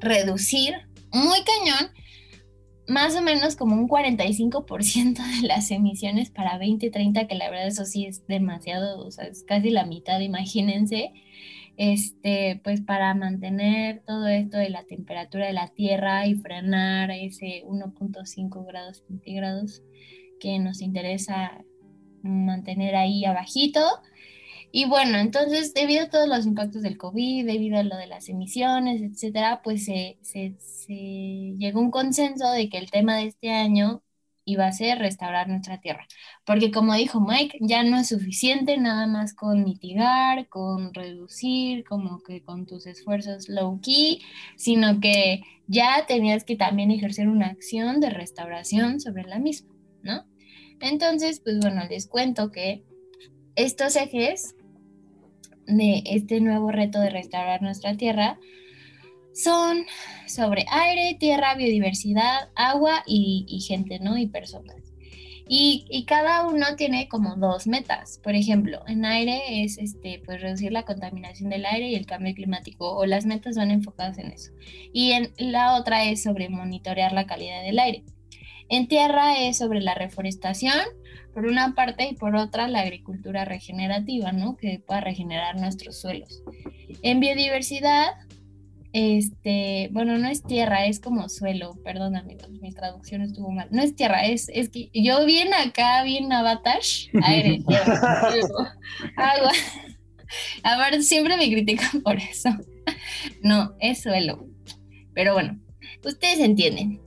reducir 0.00 0.74
muy 1.12 1.38
cañón 1.44 1.90
más 2.86 3.16
o 3.16 3.22
menos 3.22 3.56
como 3.56 3.76
un 3.76 3.88
45% 3.88 5.40
de 5.40 5.46
las 5.46 5.70
emisiones 5.70 6.30
para 6.30 6.58
2030, 6.58 7.26
que 7.26 7.34
la 7.34 7.50
verdad 7.50 7.66
eso 7.66 7.84
sí 7.84 8.06
es 8.06 8.26
demasiado, 8.26 9.04
o 9.04 9.10
sea, 9.10 9.26
es 9.26 9.42
casi 9.44 9.70
la 9.70 9.86
mitad, 9.86 10.20
imagínense, 10.20 11.12
este, 11.76 12.60
pues 12.62 12.80
para 12.80 13.14
mantener 13.14 14.02
todo 14.06 14.28
esto 14.28 14.58
de 14.58 14.70
la 14.70 14.84
temperatura 14.84 15.46
de 15.46 15.52
la 15.52 15.68
Tierra 15.68 16.26
y 16.26 16.34
frenar 16.34 17.10
ese 17.10 17.64
1.5 17.66 18.66
grados 18.66 19.02
centígrados 19.08 19.82
que 20.38 20.58
nos 20.58 20.80
interesa 20.82 21.64
mantener 22.22 22.96
ahí 22.96 23.24
abajito, 23.24 23.80
y 24.76 24.86
bueno, 24.86 25.18
entonces, 25.18 25.72
debido 25.72 26.02
a 26.02 26.08
todos 26.10 26.26
los 26.26 26.46
impactos 26.46 26.82
del 26.82 26.98
COVID, 26.98 27.46
debido 27.46 27.78
a 27.78 27.84
lo 27.84 27.96
de 27.96 28.08
las 28.08 28.28
emisiones, 28.28 29.02
etcétera, 29.02 29.60
pues 29.62 29.84
se, 29.84 30.18
se, 30.22 30.56
llegó 31.56 31.78
a 31.78 31.82
un 31.82 31.92
consenso 31.92 32.50
de 32.50 32.68
que 32.68 32.78
el 32.78 32.90
tema 32.90 33.16
de 33.18 33.26
este 33.26 33.52
año 33.52 34.02
iba 34.44 34.66
a 34.66 34.72
ser 34.72 34.98
restaurar 34.98 35.48
nuestra 35.48 35.80
tierra. 35.80 36.08
Porque 36.44 36.72
como 36.72 36.92
dijo 36.94 37.20
Mike, 37.20 37.58
ya 37.60 37.84
no 37.84 37.96
es 37.98 38.08
suficiente 38.08 38.76
nada 38.76 39.06
más 39.06 39.32
con 39.32 39.62
mitigar, 39.62 40.48
con 40.48 40.92
reducir, 40.92 41.84
como 41.84 42.20
que 42.24 42.42
con 42.42 42.66
tus 42.66 42.86
esfuerzos 42.88 43.48
low 43.48 43.80
key, 43.80 44.22
sino 44.56 44.98
que 44.98 45.42
ya 45.68 46.04
tenías 46.08 46.42
que 46.42 46.56
también 46.56 46.90
ejercer 46.90 47.28
una 47.28 47.46
acción 47.46 48.00
de 48.00 48.10
restauración 48.10 48.98
sobre 48.98 49.22
la 49.22 49.38
misma, 49.38 49.72
¿no? 50.02 50.24
Entonces, 50.80 51.38
pues 51.38 51.60
bueno, 51.60 51.84
les 51.88 52.08
cuento 52.08 52.50
que 52.50 52.82
estos 53.54 53.94
ejes 53.94 54.56
de 55.66 56.02
este 56.06 56.40
nuevo 56.40 56.70
reto 56.70 57.00
de 57.00 57.10
restaurar 57.10 57.62
nuestra 57.62 57.96
tierra 57.96 58.38
son 59.34 59.84
sobre 60.26 60.64
aire, 60.70 61.16
tierra, 61.18 61.54
biodiversidad, 61.54 62.50
agua 62.54 63.02
y, 63.06 63.60
gente, 63.66 63.98
¿no? 63.98 64.16
Y 64.16 64.28
personas. 64.28 64.76
Y, 65.46 66.04
cada 66.06 66.46
uno 66.46 66.76
tiene 66.76 67.08
como 67.08 67.36
dos 67.36 67.66
metas. 67.66 68.18
Por 68.22 68.34
ejemplo, 68.34 68.82
en 68.86 69.04
aire 69.04 69.64
es 69.64 69.76
este, 69.76 70.22
pues 70.24 70.40
reducir 70.40 70.72
la 70.72 70.84
contaminación 70.84 71.50
del 71.50 71.66
aire 71.66 71.88
y 71.88 71.94
el 71.96 72.06
cambio 72.06 72.34
climático, 72.34 72.96
o 72.96 73.04
las 73.04 73.26
metas 73.26 73.56
van 73.56 73.70
enfocadas 73.70 74.18
en 74.18 74.32
eso. 74.32 74.52
Y 74.92 75.12
en 75.12 75.32
la 75.38 75.74
otra 75.74 76.04
es 76.04 76.22
sobre 76.22 76.48
monitorear 76.48 77.12
la 77.12 77.26
calidad 77.26 77.62
del 77.62 77.78
aire. 77.78 78.04
En 78.68 78.88
tierra 78.88 79.38
es 79.38 79.58
sobre 79.58 79.80
la 79.82 79.94
reforestación, 79.94 80.80
por 81.34 81.46
una 81.46 81.74
parte, 81.74 82.08
y 82.08 82.14
por 82.14 82.36
otra 82.36 82.68
la 82.68 82.80
agricultura 82.80 83.44
regenerativa, 83.44 84.32
¿no? 84.32 84.56
Que 84.56 84.80
pueda 84.86 85.00
regenerar 85.00 85.60
nuestros 85.60 86.00
suelos. 86.00 86.42
En 87.02 87.20
biodiversidad 87.20 88.12
este, 88.94 89.88
bueno, 89.90 90.18
no 90.18 90.28
es 90.28 90.44
tierra, 90.44 90.86
es 90.86 91.00
como 91.00 91.28
suelo, 91.28 91.76
perdón 91.82 92.14
amigos, 92.14 92.48
mi 92.48 92.72
traducción 92.72 93.22
estuvo 93.22 93.50
mal. 93.50 93.66
No 93.72 93.82
es 93.82 93.96
tierra, 93.96 94.24
es, 94.24 94.48
es 94.54 94.68
que 94.68 94.88
yo 94.94 95.26
bien 95.26 95.52
acá, 95.52 96.04
bien 96.04 96.32
avatar, 96.32 96.78
aire, 97.24 97.60
tierra, 97.66 98.30
agua. 99.16 99.50
A 100.62 100.78
ver, 100.78 101.02
siempre 101.02 101.36
me 101.36 101.50
critican 101.50 102.02
por 102.02 102.18
eso. 102.18 102.50
No, 103.42 103.74
es 103.80 104.00
suelo. 104.00 104.46
Pero 105.12 105.32
bueno, 105.34 105.58
ustedes 106.04 106.38
entienden. 106.38 107.00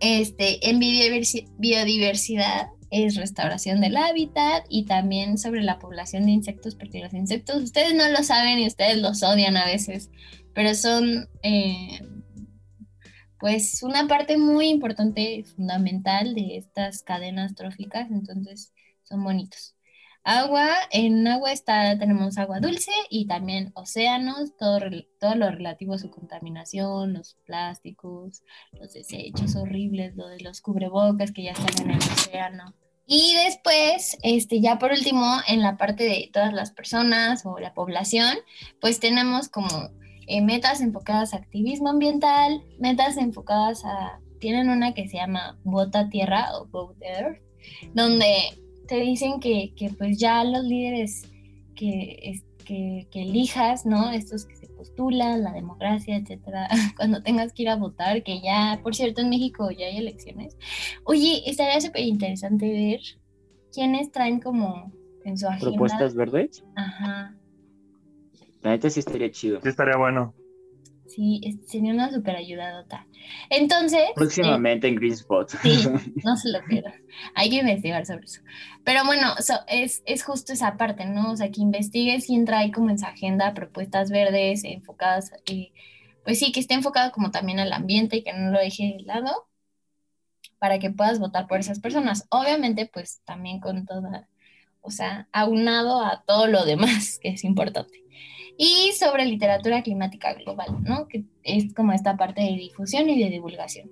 Este, 0.00 0.66
en 0.70 0.78
biodiversidad 0.78 2.68
es 2.90 3.16
restauración 3.16 3.80
del 3.80 3.96
hábitat 3.96 4.64
y 4.68 4.84
también 4.84 5.38
sobre 5.38 5.62
la 5.62 5.78
población 5.78 6.26
de 6.26 6.32
insectos, 6.32 6.74
porque 6.74 7.00
los 7.00 7.14
insectos, 7.14 7.62
ustedes 7.62 7.94
no 7.94 8.08
lo 8.08 8.22
saben 8.22 8.58
y 8.58 8.66
ustedes 8.66 8.98
los 8.98 9.22
odian 9.22 9.56
a 9.56 9.66
veces, 9.66 10.10
pero 10.54 10.74
son 10.74 11.28
eh, 11.42 12.00
pues 13.38 13.82
una 13.82 14.08
parte 14.08 14.36
muy 14.38 14.68
importante, 14.68 15.44
fundamental 15.44 16.34
de 16.34 16.56
estas 16.56 17.02
cadenas 17.02 17.54
tróficas, 17.54 18.10
entonces 18.10 18.72
son 19.02 19.22
bonitos. 19.22 19.75
Agua, 20.28 20.74
en 20.90 21.24
agua 21.28 21.52
está, 21.52 21.96
tenemos 22.00 22.36
agua 22.36 22.58
dulce 22.58 22.90
y 23.10 23.28
también 23.28 23.70
océanos, 23.76 24.56
todo, 24.56 24.80
todo 25.20 25.36
lo 25.36 25.48
relativo 25.52 25.94
a 25.94 25.98
su 25.98 26.10
contaminación, 26.10 27.12
los 27.12 27.36
plásticos, 27.44 28.42
los 28.72 28.92
desechos 28.92 29.54
horribles, 29.54 30.16
lo 30.16 30.26
de 30.26 30.40
los 30.40 30.62
cubrebocas 30.62 31.30
que 31.30 31.44
ya 31.44 31.52
están 31.52 31.80
en 31.80 31.90
el 31.92 31.98
océano. 31.98 32.74
Y 33.06 33.36
después, 33.44 34.18
este, 34.24 34.60
ya 34.60 34.80
por 34.80 34.90
último, 34.90 35.36
en 35.46 35.62
la 35.62 35.76
parte 35.76 36.02
de 36.02 36.28
todas 36.32 36.52
las 36.52 36.72
personas 36.72 37.46
o 37.46 37.60
la 37.60 37.72
población, 37.72 38.36
pues 38.80 38.98
tenemos 38.98 39.48
como 39.48 39.68
eh, 40.26 40.42
metas 40.42 40.80
enfocadas 40.80 41.34
a 41.34 41.36
activismo 41.36 41.88
ambiental, 41.88 42.64
metas 42.80 43.16
enfocadas 43.16 43.84
a, 43.84 44.18
tienen 44.40 44.70
una 44.70 44.92
que 44.92 45.06
se 45.06 45.18
llama 45.18 45.56
Vota 45.62 46.08
Tierra 46.08 46.48
o 46.56 46.66
Vote 46.66 47.06
Earth, 47.06 47.40
donde 47.94 48.65
te 48.86 49.00
dicen 49.00 49.40
que, 49.40 49.72
que 49.76 49.90
pues 49.90 50.18
ya 50.18 50.44
los 50.44 50.64
líderes 50.64 51.22
que, 51.74 52.40
que, 52.64 53.06
que, 53.10 53.22
elijas, 53.22 53.86
¿no? 53.86 54.10
Estos 54.10 54.44
que 54.46 54.56
se 54.56 54.66
postulan, 54.68 55.42
la 55.42 55.52
democracia, 55.52 56.16
etcétera, 56.16 56.68
cuando 56.96 57.22
tengas 57.22 57.52
que 57.52 57.62
ir 57.62 57.68
a 57.68 57.76
votar, 57.76 58.22
que 58.22 58.40
ya, 58.40 58.80
por 58.82 58.94
cierto, 58.94 59.20
en 59.20 59.30
México 59.30 59.70
ya 59.70 59.86
hay 59.86 59.98
elecciones. 59.98 60.56
Oye, 61.04 61.42
estaría 61.46 61.80
súper 61.80 62.02
interesante 62.02 62.70
ver 62.72 63.00
quiénes 63.72 64.10
traen 64.10 64.40
como 64.40 64.92
en 65.24 65.36
su 65.38 65.46
agenda. 65.46 65.70
¿Propuestas 65.70 66.14
verdes? 66.14 66.64
Ajá. 66.76 67.36
La 68.62 68.70
neta 68.70 68.90
sí 68.90 69.00
estaría 69.00 69.30
chido. 69.30 69.60
Sí, 69.62 69.68
estaría 69.68 69.96
bueno. 69.96 70.34
Sí, 71.08 71.60
sería 71.66 71.92
una 71.92 72.10
super 72.10 72.36
ayudadota. 72.36 73.06
Entonces. 73.50 74.02
Próximamente 74.14 74.88
en 74.88 74.96
Green 74.96 75.12
Spot. 75.12 75.48
Sí, 75.62 75.86
no 76.24 76.36
se 76.36 76.50
lo 76.50 76.64
pierdan. 76.64 76.94
Hay 77.34 77.50
que 77.50 77.56
investigar 77.56 78.04
sobre 78.06 78.24
eso. 78.24 78.40
Pero 78.84 79.04
bueno, 79.04 79.34
es, 79.68 80.02
es, 80.04 80.24
justo 80.24 80.52
esa 80.52 80.76
parte, 80.76 81.04
¿no? 81.06 81.32
O 81.32 81.36
sea, 81.36 81.50
que 81.50 81.60
investigues 81.60 82.26
quién 82.26 82.44
trae 82.44 82.72
como 82.72 82.90
en 82.90 82.98
su 82.98 83.06
agenda 83.06 83.54
propuestas 83.54 84.10
verdes 84.10 84.64
enfocadas, 84.64 85.32
eh, 85.46 85.72
pues 86.24 86.38
sí, 86.38 86.52
que 86.52 86.60
esté 86.60 86.74
enfocado 86.74 87.12
como 87.12 87.30
también 87.30 87.60
al 87.60 87.72
ambiente 87.72 88.16
y 88.16 88.22
que 88.22 88.32
no 88.32 88.50
lo 88.50 88.58
deje 88.58 88.96
de 88.98 89.04
lado 89.04 89.48
para 90.58 90.78
que 90.78 90.90
puedas 90.90 91.18
votar 91.18 91.46
por 91.46 91.60
esas 91.60 91.80
personas. 91.80 92.26
Obviamente, 92.30 92.90
pues 92.92 93.20
también 93.24 93.60
con 93.60 93.86
toda, 93.86 94.28
o 94.80 94.90
sea, 94.90 95.28
aunado 95.32 96.04
a 96.04 96.24
todo 96.26 96.46
lo 96.46 96.64
demás 96.64 97.18
que 97.22 97.30
es 97.30 97.44
importante 97.44 98.06
y 98.58 98.92
sobre 98.92 99.26
literatura 99.26 99.82
climática 99.82 100.34
global, 100.34 100.82
¿no? 100.82 101.08
Que 101.08 101.24
es 101.42 101.74
como 101.74 101.92
esta 101.92 102.16
parte 102.16 102.42
de 102.42 102.56
difusión 102.56 103.08
y 103.08 103.22
de 103.22 103.30
divulgación. 103.30 103.90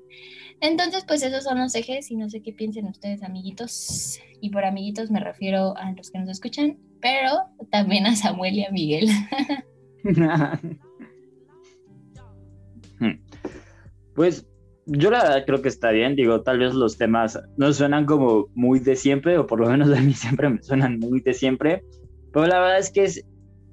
Entonces, 0.60 1.04
pues 1.06 1.22
esos 1.22 1.44
son 1.44 1.58
los 1.58 1.74
ejes 1.74 2.10
y 2.10 2.16
no 2.16 2.30
sé 2.30 2.40
qué 2.40 2.52
piensen 2.52 2.86
ustedes, 2.86 3.22
amiguitos. 3.22 4.18
Y 4.40 4.50
por 4.50 4.64
amiguitos 4.64 5.10
me 5.10 5.20
refiero 5.20 5.76
a 5.76 5.92
los 5.92 6.10
que 6.10 6.18
nos 6.18 6.28
escuchan, 6.30 6.78
pero 7.00 7.44
también 7.70 8.06
a 8.06 8.16
Samuel 8.16 8.54
y 8.54 8.64
a 8.64 8.70
Miguel. 8.70 9.08
pues 14.14 14.46
yo 14.86 15.10
la 15.10 15.22
verdad 15.22 15.44
creo 15.46 15.62
que 15.62 15.68
está 15.68 15.90
bien, 15.90 16.14
digo, 16.16 16.42
tal 16.42 16.58
vez 16.58 16.74
los 16.74 16.96
temas 16.96 17.38
no 17.56 17.72
suenan 17.72 18.06
como 18.06 18.48
muy 18.54 18.80
de 18.80 18.96
siempre, 18.96 19.38
o 19.38 19.46
por 19.46 19.60
lo 19.60 19.68
menos 19.68 19.90
a 19.90 20.00
mí 20.00 20.12
siempre 20.14 20.48
me 20.48 20.62
suenan 20.62 20.98
muy 20.98 21.20
de 21.20 21.34
siempre, 21.34 21.84
pero 22.32 22.46
la 22.46 22.60
verdad 22.60 22.78
es 22.78 22.90
que 22.90 23.04
es 23.04 23.24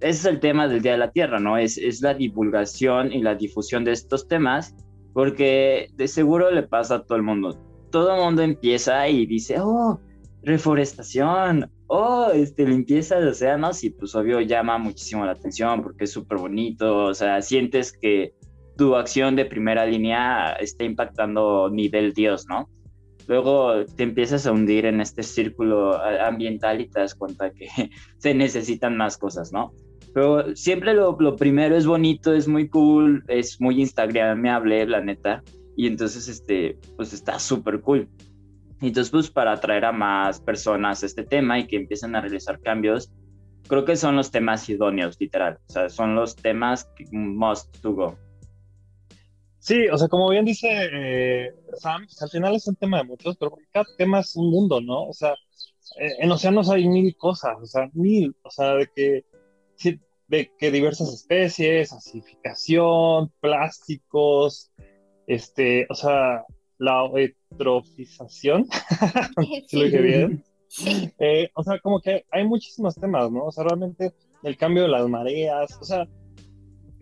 ese 0.02 0.10
es 0.10 0.26
el 0.26 0.40
tema 0.40 0.68
del 0.68 0.82
Día 0.82 0.94
de 0.94 0.98
la 0.98 1.12
Tierra, 1.12 1.40
¿no? 1.40 1.58
Es, 1.58 1.78
es 1.78 2.02
la 2.02 2.14
divulgación 2.14 3.14
y 3.14 3.22
la 3.22 3.36
difusión 3.36 3.84
de 3.84 3.92
estos 3.92 4.28
temas, 4.28 4.76
porque 5.14 5.90
de 5.94 6.08
seguro 6.08 6.52
le 6.52 6.64
pasa 6.64 6.96
a 6.96 7.04
todo 7.04 7.18
el 7.18 7.24
mundo. 7.24 7.58
Todo 7.92 8.16
el 8.16 8.22
mundo 8.22 8.42
empieza 8.42 9.08
y 9.08 9.26
dice, 9.26 9.58
oh, 9.60 10.00
reforestación, 10.44 11.70
oh, 11.88 12.30
este, 12.34 12.68
limpieza 12.68 13.20
de 13.20 13.30
océanos, 13.30 13.84
y 13.84 13.92
pues 13.92 14.16
obvio 14.16 14.42
llama 14.42 14.78
muchísimo 14.78 15.26
la 15.26 15.34
atención 15.34 15.84
porque 15.84 16.06
es 16.06 16.12
súper 16.12 16.40
bonito, 16.40 17.06
o 17.06 17.14
sea, 17.14 17.42
sientes 17.42 17.92
que 17.92 18.34
tu 18.78 18.96
acción 18.96 19.36
de 19.36 19.46
primera 19.46 19.86
línea 19.86 20.54
está 20.54 20.84
impactando 20.84 21.70
nivel 21.70 22.14
Dios, 22.14 22.48
¿no? 22.50 22.70
Luego 23.28 23.86
te 23.86 24.04
empiezas 24.04 24.48
a 24.48 24.52
hundir 24.52 24.86
en 24.86 25.00
este 25.00 25.22
círculo 25.22 26.02
ambiental 26.02 26.82
y 26.82 26.90
te 26.90 27.02
das 27.02 27.14
cuenta 27.14 27.52
que 27.52 27.68
se 28.18 28.34
necesitan 28.34 28.98
más 28.98 29.18
cosas, 29.18 29.52
¿no? 29.54 29.74
Pero 30.14 30.56
siempre 30.56 30.94
lo, 30.94 31.16
lo, 31.20 31.36
primero 31.36 31.76
es 31.76 31.86
bonito, 31.86 32.34
es 32.34 32.48
muy 32.48 32.68
cool, 32.68 33.24
es 33.28 33.62
muy 33.62 33.80
instagramable, 33.80 34.86
la 34.86 35.02
neta. 35.02 35.44
Y 35.78 35.88
entonces, 35.88 36.28
este, 36.28 36.78
pues 36.98 37.14
está 37.14 37.40
súper 37.40 37.82
cool. 37.82 38.10
Entonces, 38.82 39.12
pues 39.12 39.30
para 39.30 39.54
atraer 39.54 39.86
a 39.86 39.92
más 39.92 40.42
personas 40.42 41.04
a 41.04 41.06
este 41.06 41.24
tema 41.24 41.60
y 41.60 41.68
que 41.68 41.78
empiecen 41.78 42.16
a 42.16 42.22
realizar 42.22 42.60
cambios, 42.60 43.12
creo 43.68 43.86
que 43.86 43.96
son 43.96 44.16
los 44.16 44.32
temas 44.32 44.68
idóneos, 44.68 45.18
literal. 45.20 45.60
O 45.70 45.72
sea, 45.72 45.90
son 45.90 46.16
los 46.16 46.36
temas 46.36 46.86
que 46.96 47.06
must 47.12 47.80
to 47.82 47.94
go. 47.94 48.18
Sí, 49.60 49.88
o 49.88 49.98
sea, 49.98 50.08
como 50.08 50.28
bien 50.30 50.44
dice 50.44 50.68
eh, 50.92 51.54
Sam, 51.78 52.06
pues, 52.06 52.20
al 52.22 52.30
final 52.30 52.56
es 52.56 52.68
un 52.68 52.76
tema 52.76 52.98
de 52.98 53.04
muchos, 53.04 53.38
pero 53.38 53.54
cada 53.72 53.86
tema 53.96 54.20
es 54.22 54.36
un 54.36 54.50
mundo, 54.50 54.82
¿no? 54.82 55.04
O 55.04 55.14
sea, 55.14 55.36
eh, 56.00 56.16
en 56.20 56.32
océanos 56.32 56.68
hay 56.70 56.90
mil 56.90 57.16
cosas, 57.16 57.58
o 57.62 57.66
sea, 57.68 57.88
mil, 57.94 58.36
o 58.42 58.50
sea, 58.50 58.74
de 58.74 58.90
que 58.96 59.26
de 60.28 60.52
que 60.58 60.72
diversas 60.72 61.14
especies, 61.14 61.92
acidificación, 61.92 63.32
plásticos, 63.42 64.72
este, 65.28 65.86
o 65.90 65.96
sea, 65.96 66.46
la 66.78 67.04
eutrofización, 67.06 68.68
si 69.68 69.78
lo 69.78 69.84
dije 69.84 70.02
bien. 70.02 70.44
Eh, 71.20 71.50
o 71.54 71.64
sea, 71.64 71.80
como 71.80 72.00
que 72.00 72.26
hay 72.32 72.48
muchísimos 72.48 72.96
temas, 72.96 73.30
¿no? 73.32 73.46
O 73.46 73.52
sea, 73.52 73.66
realmente 73.66 74.14
el 74.44 74.58
cambio 74.58 74.84
de 74.84 74.90
las 74.90 75.08
mareas, 75.08 75.78
o 75.80 75.84
sea, 75.84 76.08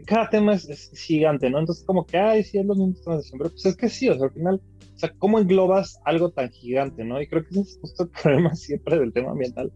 cada 0.05 0.29
tema 0.29 0.53
es, 0.53 0.91
gigante, 0.95 1.49
¿no? 1.49 1.59
Entonces, 1.59 1.85
como 1.85 2.05
que, 2.05 2.17
ay, 2.17 2.43
sí, 2.43 2.57
es 2.57 2.65
los 2.65 2.77
mismos 2.77 3.01
temas 3.03 3.19
de 3.19 3.23
siempre. 3.23 3.49
Pues 3.49 3.65
es 3.65 3.77
que 3.77 3.89
sí, 3.89 4.09
o 4.09 4.15
sea, 4.15 4.25
al 4.25 4.33
final, 4.33 4.61
o 4.95 4.97
sea, 4.97 5.13
¿cómo 5.17 5.39
englobas 5.39 5.99
algo 6.03 6.31
tan 6.31 6.49
gigante, 6.49 7.03
¿no? 7.03 7.21
Y 7.21 7.27
creo 7.27 7.43
que 7.43 7.51
ese 7.51 7.61
es 7.61 7.79
justo 7.79 8.03
el 8.03 8.09
problema 8.21 8.55
siempre 8.55 8.99
del 8.99 9.13
tema 9.13 9.31
ambiental, 9.31 9.71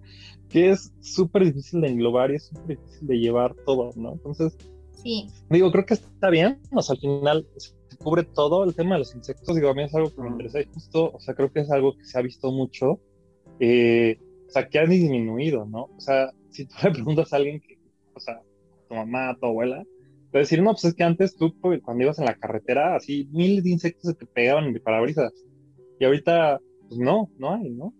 que 0.53 0.69
es 0.69 0.93
súper 0.99 1.45
difícil 1.45 1.81
de 1.81 1.87
englobar 1.87 2.29
y 2.29 2.35
es 2.35 2.43
súper 2.43 2.77
difícil 2.77 3.07
de 3.07 3.17
llevar 3.17 3.55
todo, 3.65 3.89
¿no? 3.95 4.13
Entonces, 4.13 4.55
sí. 5.01 5.27
digo, 5.49 5.71
creo 5.71 5.83
que 5.83 5.95
está 5.95 6.29
bien, 6.29 6.59
o 6.71 6.79
sea, 6.83 6.93
al 6.93 6.99
final 6.99 7.47
se 7.57 7.97
cubre 7.97 8.21
todo 8.21 8.63
el 8.63 8.75
tema 8.75 8.93
de 8.93 8.99
los 8.99 9.15
insectos, 9.15 9.55
digo, 9.55 9.69
a 9.69 9.73
mí 9.73 9.81
es 9.81 9.95
algo 9.95 10.13
que 10.13 10.21
me 10.21 10.29
interesa 10.29 10.61
y 10.61 10.65
justo, 10.65 11.11
o 11.11 11.19
sea, 11.19 11.33
creo 11.33 11.51
que 11.51 11.61
es 11.61 11.71
algo 11.71 11.97
que 11.97 12.05
se 12.05 12.19
ha 12.19 12.21
visto 12.21 12.51
mucho, 12.51 12.99
eh, 13.59 14.19
o 14.47 14.51
sea, 14.51 14.69
que 14.69 14.77
ha 14.77 14.85
disminuido, 14.85 15.65
¿no? 15.65 15.85
O 15.85 15.99
sea, 15.99 16.31
si 16.51 16.65
tú 16.65 16.75
le 16.83 16.91
preguntas 16.91 17.33
a 17.33 17.37
alguien 17.37 17.59
que, 17.59 17.79
o 18.13 18.19
sea, 18.19 18.39
tu 18.87 18.93
mamá, 18.93 19.35
tu 19.39 19.47
abuela, 19.47 19.83
te 20.31 20.37
decir, 20.37 20.61
no, 20.61 20.73
pues 20.73 20.85
es 20.85 20.93
que 20.93 21.03
antes 21.03 21.35
tú, 21.35 21.55
cuando 21.59 22.03
ibas 22.03 22.19
en 22.19 22.25
la 22.25 22.35
carretera, 22.35 22.95
así 22.95 23.27
miles 23.31 23.63
de 23.63 23.71
insectos 23.71 24.11
se 24.11 24.13
te 24.13 24.27
pegaban 24.27 24.65
en 24.65 24.75
el 24.75 24.81
parabrisas, 24.81 25.33
y 25.99 26.05
ahorita, 26.05 26.59
pues 26.89 26.99
no, 26.99 27.31
no 27.39 27.55
hay, 27.55 27.71
¿no? 27.71 27.91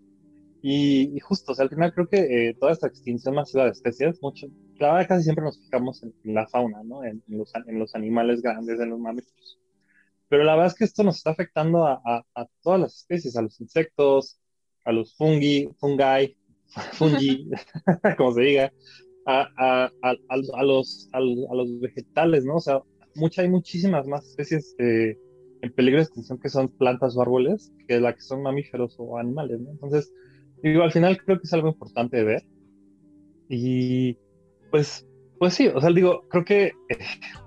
Y, 0.65 1.19
justo, 1.19 1.51
o 1.51 1.55
sea, 1.55 1.63
al 1.63 1.69
final 1.69 1.93
creo 1.93 2.07
que 2.07 2.19
eh, 2.47 2.53
toda 2.57 2.71
esta 2.71 2.87
extinción 2.87 3.35
masiva 3.35 3.65
de 3.65 3.71
especies, 3.71 4.21
mucho, 4.21 4.47
claro, 4.77 5.05
casi 5.05 5.25
siempre 5.25 5.43
nos 5.43 5.59
fijamos 5.59 6.01
en, 6.03 6.13
la 6.23 6.47
fauna, 6.47 6.81
¿no? 6.85 7.03
En, 7.03 7.21
los, 7.27 7.51
en, 7.67 7.79
los, 7.79 7.93
animales 7.95 8.41
grandes, 8.41 8.79
en 8.79 8.91
los 8.91 8.99
mamíferos. 8.99 9.59
Pero 10.29 10.45
la 10.45 10.53
verdad 10.53 10.71
es 10.71 10.75
que 10.75 10.85
esto 10.85 11.03
nos 11.03 11.17
está 11.17 11.31
afectando 11.31 11.85
a, 11.85 12.01
a, 12.33 12.47
todas 12.61 12.79
las 12.79 12.95
especies, 12.95 13.35
a 13.35 13.41
los 13.41 13.59
insectos, 13.59 14.39
a 14.85 14.93
los 14.93 15.17
fungi, 15.17 15.67
fungi, 15.79 16.37
fungi, 16.93 17.51
como 18.17 18.31
se 18.31 18.41
diga, 18.43 18.73
a, 19.25 19.91
a 20.01 20.63
los, 20.63 21.09
a, 21.11 21.19
los 21.19 21.79
vegetales, 21.81 22.45
¿no? 22.45 22.55
O 22.55 22.61
sea, 22.61 22.81
mucha, 23.15 23.41
hay 23.41 23.49
muchísimas 23.49 24.07
más 24.07 24.25
especies 24.29 24.77
eh, 24.79 25.19
en 25.61 25.73
peligro 25.73 25.97
de 25.97 26.05
extinción 26.05 26.39
que 26.39 26.47
son 26.47 26.69
plantas 26.69 27.17
o 27.17 27.21
árboles 27.21 27.73
que 27.85 27.99
la 27.99 28.13
que 28.15 28.21
son 28.21 28.41
mamíferos 28.43 28.95
o 28.97 29.17
animales, 29.17 29.59
¿no? 29.59 29.71
Entonces, 29.71 30.09
Digo, 30.63 30.83
al 30.83 30.91
final 30.91 31.17
creo 31.23 31.37
que 31.37 31.43
es 31.43 31.53
algo 31.53 31.67
importante 31.67 32.17
de 32.17 32.23
ver. 32.23 32.43
Y 33.49 34.17
pues 34.71 35.05
Pues 35.37 35.55
sí, 35.55 35.67
o 35.67 35.81
sea, 35.81 35.91
digo, 35.91 36.23
creo 36.29 36.45
que 36.45 36.67
eh, 36.67 36.97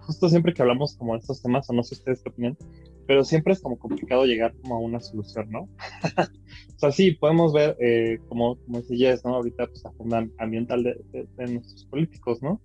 justo 0.03 0.29
siempre 0.29 0.53
que 0.53 0.63
hablamos 0.63 0.97
como 0.97 1.15
de 1.15 1.21
estos 1.21 1.43
temas, 1.43 1.69
o 1.71 1.73
no 1.73 1.83
sé 1.83 1.95
ustedes 1.95 2.23
qué 2.23 2.29
opinan, 2.29 2.57
pero 3.07 3.25
siempre 3.25 3.55
es 3.55 3.61
como 3.63 3.79
complicado 3.79 4.27
llegar 4.27 4.55
como 4.61 4.77
a 4.77 4.81
una 4.81 5.01
solución, 5.01 5.49
¿no? 5.51 5.61
o 6.19 6.79
sea, 6.79 6.93
sí, 6.93 7.13
podemos 7.13 7.55
ver, 7.55 7.75
eh, 7.81 8.19
como, 8.29 8.57
como 8.57 8.81
dice 8.83 8.97
Jess, 8.97 9.25
¿no? 9.25 9.37
Ahorita, 9.37 9.67
pues, 9.67 9.83
la 9.83 9.91
agenda 9.91 10.29
ambiental 10.39 10.83
de, 10.83 10.97
de, 11.13 11.53
nuestros 11.55 11.87
políticos, 11.87 12.43
¿no? 12.43 12.61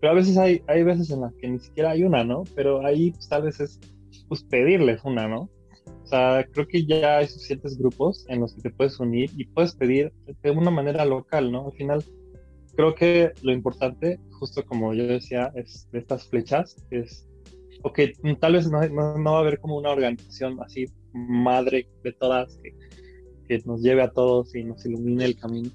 Pero 0.00 0.12
a 0.12 0.14
veces 0.14 0.38
hay, 0.38 0.62
hay 0.68 0.84
veces 0.84 1.10
en 1.10 1.22
las 1.22 1.34
que 1.34 1.48
ni 1.48 1.58
siquiera 1.58 1.90
hay 1.90 2.04
una, 2.04 2.22
¿no? 2.22 2.44
Pero 2.54 2.86
ahí, 2.86 3.10
pues, 3.10 3.28
tal 3.28 3.42
vez 3.42 3.58
es, 3.58 3.80
pues, 4.28 4.44
pedirles 4.44 5.02
una, 5.04 5.26
¿no? 5.26 5.50
O 6.06 6.08
sea, 6.08 6.46
creo 6.52 6.68
que 6.68 6.86
ya 6.86 7.18
hay 7.18 7.26
suficientes 7.26 7.76
grupos 7.76 8.24
en 8.28 8.38
los 8.38 8.54
que 8.54 8.62
te 8.62 8.70
puedes 8.70 9.00
unir 9.00 9.28
y 9.36 9.44
puedes 9.44 9.74
pedir 9.74 10.12
de 10.40 10.50
una 10.52 10.70
manera 10.70 11.04
local, 11.04 11.50
¿no? 11.50 11.66
Al 11.66 11.72
final, 11.72 12.04
creo 12.76 12.94
que 12.94 13.32
lo 13.42 13.50
importante, 13.50 14.20
justo 14.38 14.64
como 14.64 14.94
yo 14.94 15.04
decía, 15.04 15.50
es 15.56 15.88
de 15.90 15.98
estas 15.98 16.28
flechas, 16.28 16.76
es 16.92 17.26
ok, 17.82 17.98
tal 18.38 18.52
vez 18.52 18.70
no, 18.70 18.80
no, 18.88 19.32
va 19.32 19.38
a 19.38 19.40
haber 19.40 19.58
como 19.58 19.76
una 19.76 19.90
organización 19.90 20.60
así 20.62 20.84
madre 21.12 21.88
de 22.04 22.12
todas 22.12 22.56
que, 22.58 22.70
que, 23.48 23.58
nos 23.66 23.82
lleve 23.82 24.02
a 24.02 24.10
todos 24.12 24.54
y 24.54 24.62
nos 24.62 24.86
ilumine 24.86 25.24
el 25.24 25.36
camino, 25.36 25.70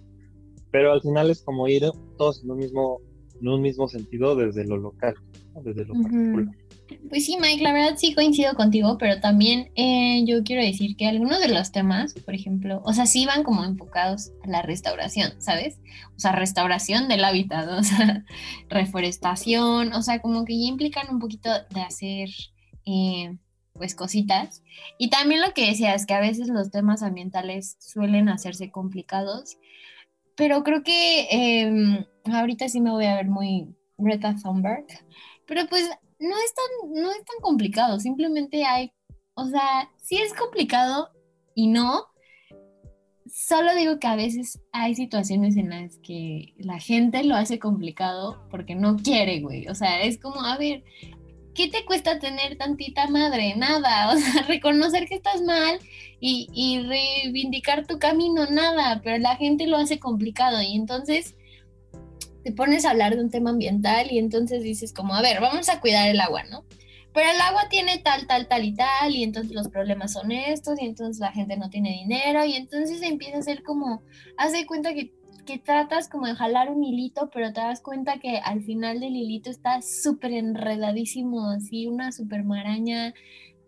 pero 0.71 0.93
al 0.93 1.01
final 1.01 1.29
es 1.29 1.41
como 1.41 1.67
ir 1.67 1.83
todos 2.17 2.41
en 2.41 2.51
un 2.51 2.57
mismo, 2.57 3.01
en 3.41 3.49
un 3.49 3.61
mismo 3.61 3.89
sentido 3.89 4.37
desde 4.37 4.63
lo 4.63 4.77
local, 4.77 5.13
desde 5.61 5.83
lo 5.83 5.93
particular. 5.93 6.60
Pues 7.09 7.25
sí, 7.25 7.37
Mike, 7.39 7.63
la 7.63 7.73
verdad 7.73 7.97
sí 7.97 8.13
coincido 8.13 8.53
contigo, 8.55 8.97
pero 8.97 9.19
también 9.19 9.71
eh, 9.75 10.23
yo 10.25 10.43
quiero 10.43 10.61
decir 10.61 10.95
que 10.95 11.07
algunos 11.07 11.39
de 11.39 11.49
los 11.49 11.71
temas, 11.71 12.13
por 12.13 12.33
ejemplo, 12.33 12.81
o 12.85 12.93
sea, 12.93 13.05
sí 13.05 13.25
van 13.25 13.43
como 13.43 13.63
enfocados 13.63 14.31
a 14.43 14.47
la 14.47 14.61
restauración, 14.61 15.41
¿sabes? 15.41 15.79
O 16.15 16.19
sea, 16.19 16.31
restauración 16.31 17.07
del 17.07 17.23
hábitat, 17.23 17.67
o 17.79 17.83
sea, 17.83 18.25
reforestación, 18.69 19.93
o 19.93 20.01
sea, 20.01 20.21
como 20.21 20.45
que 20.45 20.57
ya 20.57 20.67
implican 20.67 21.07
un 21.09 21.19
poquito 21.19 21.49
de 21.69 21.81
hacer, 21.81 22.29
eh, 22.85 23.37
pues, 23.73 23.95
cositas. 23.95 24.63
Y 24.97 25.09
también 25.09 25.41
lo 25.41 25.53
que 25.53 25.67
decías, 25.67 26.05
que 26.05 26.13
a 26.13 26.19
veces 26.19 26.47
los 26.49 26.71
temas 26.71 27.03
ambientales 27.03 27.77
suelen 27.79 28.29
hacerse 28.29 28.69
complicados, 28.71 29.57
pero 30.35 30.63
creo 30.63 30.83
que 30.83 31.27
em, 31.31 32.05
ahorita 32.25 32.69
sí 32.69 32.79
me 32.79 32.91
voy 32.91 33.05
a 33.05 33.15
ver 33.15 33.27
muy 33.27 33.75
Greta 33.97 34.35
Thunberg, 34.41 34.85
pero 35.47 35.67
pues 35.67 35.89
no 36.21 36.35
es 36.37 36.53
tan, 36.53 36.93
no 36.93 37.11
es 37.11 37.25
tan 37.25 37.39
complicado, 37.41 37.99
simplemente 37.99 38.63
hay, 38.63 38.93
o 39.33 39.47
sea, 39.47 39.89
sí 39.97 40.17
es 40.17 40.33
complicado 40.33 41.09
y 41.55 41.67
no. 41.67 42.05
Solo 43.25 43.73
digo 43.75 43.97
que 43.97 44.07
a 44.07 44.15
veces 44.15 44.59
hay 44.71 44.93
situaciones 44.93 45.55
en 45.57 45.69
las 45.69 45.97
que 45.99 46.53
la 46.57 46.79
gente 46.79 47.23
lo 47.23 47.35
hace 47.35 47.59
complicado 47.59 48.45
porque 48.49 48.75
no 48.75 48.97
quiere, 48.97 49.39
güey. 49.39 49.67
O 49.69 49.75
sea, 49.75 50.01
es 50.01 50.19
como, 50.19 50.43
a 50.43 50.57
ver, 50.57 50.83
¿qué 51.55 51.69
te 51.69 51.85
cuesta 51.85 52.19
tener 52.19 52.57
tantita 52.57 53.07
madre? 53.07 53.55
Nada, 53.55 54.11
o 54.13 54.17
sea, 54.17 54.43
reconocer 54.43 55.07
que 55.07 55.15
estás 55.15 55.41
mal 55.41 55.79
y, 56.19 56.47
y, 56.53 56.81
reivindicar 56.83 57.87
tu 57.87 57.99
camino, 57.99 58.45
nada, 58.47 59.01
pero 59.03 59.17
la 59.17 59.37
gente 59.37 59.65
lo 59.65 59.77
hace 59.77 59.97
complicado 59.99 60.61
y 60.61 60.75
entonces 60.75 61.35
te 62.43 62.51
pones 62.51 62.85
a 62.85 62.91
hablar 62.91 63.15
de 63.15 63.21
un 63.21 63.29
tema 63.29 63.51
ambiental 63.51 64.11
y 64.11 64.17
entonces 64.17 64.63
dices 64.63 64.93
como, 64.93 65.15
a 65.15 65.21
ver, 65.21 65.41
vamos 65.41 65.69
a 65.69 65.79
cuidar 65.79 66.09
el 66.09 66.19
agua, 66.19 66.43
¿no? 66.43 66.63
Pero 67.13 67.29
el 67.29 67.41
agua 67.41 67.67
tiene 67.69 67.97
tal, 67.99 68.25
tal, 68.25 68.47
tal 68.47 68.63
y 68.63 68.73
tal, 68.73 69.15
y 69.15 69.23
entonces 69.23 69.51
los 69.51 69.67
problemas 69.67 70.13
son 70.13 70.31
estos, 70.31 70.81
y 70.81 70.85
entonces 70.85 71.19
la 71.19 71.31
gente 71.33 71.57
no 71.57 71.69
tiene 71.69 71.89
dinero, 71.91 72.45
y 72.45 72.53
entonces 72.53 73.01
empieza 73.01 73.37
a 73.37 73.41
ser 73.41 73.63
como, 73.63 74.01
haz 74.37 74.53
de 74.53 74.65
cuenta 74.65 74.93
que, 74.93 75.13
que 75.45 75.57
tratas 75.57 76.07
como 76.07 76.27
de 76.27 76.35
jalar 76.35 76.71
un 76.71 76.83
hilito, 76.83 77.29
pero 77.33 77.51
te 77.51 77.59
das 77.59 77.81
cuenta 77.81 78.19
que 78.19 78.37
al 78.37 78.63
final 78.63 79.01
del 79.01 79.15
hilito 79.15 79.49
está 79.49 79.81
súper 79.81 80.31
enredadísimo, 80.31 81.49
así 81.49 81.85
una 81.87 82.13
súper 82.13 82.45
maraña 82.45 83.13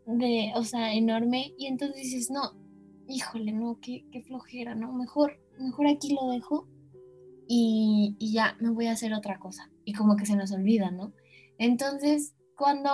de, 0.05 0.53
o 0.55 0.63
sea, 0.63 0.93
enorme, 0.93 1.53
y 1.57 1.67
entonces 1.67 1.97
dices, 1.97 2.31
no, 2.31 2.53
híjole, 3.09 3.51
no, 3.51 3.77
qué, 3.81 4.05
qué 4.09 4.21
flojera, 4.21 4.73
¿no? 4.73 4.93
Mejor, 4.93 5.38
mejor 5.59 5.88
aquí 5.88 6.13
lo 6.13 6.29
dejo 6.29 6.69
y, 7.47 8.15
ya 8.19 8.58
me 8.60 8.69
voy 8.69 8.88
a 8.88 8.93
hacer 8.93 9.13
otra 9.13 9.39
cosa. 9.39 9.69
Y 9.86 9.93
como 9.93 10.15
que 10.15 10.25
se 10.25 10.36
nos 10.36 10.51
olvida, 10.51 10.91
¿no? 10.91 11.13
Entonces, 11.58 12.36
cuando 12.58 12.91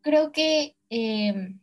creo 0.00 0.32
que, 0.32 0.76
em, 0.90 1.60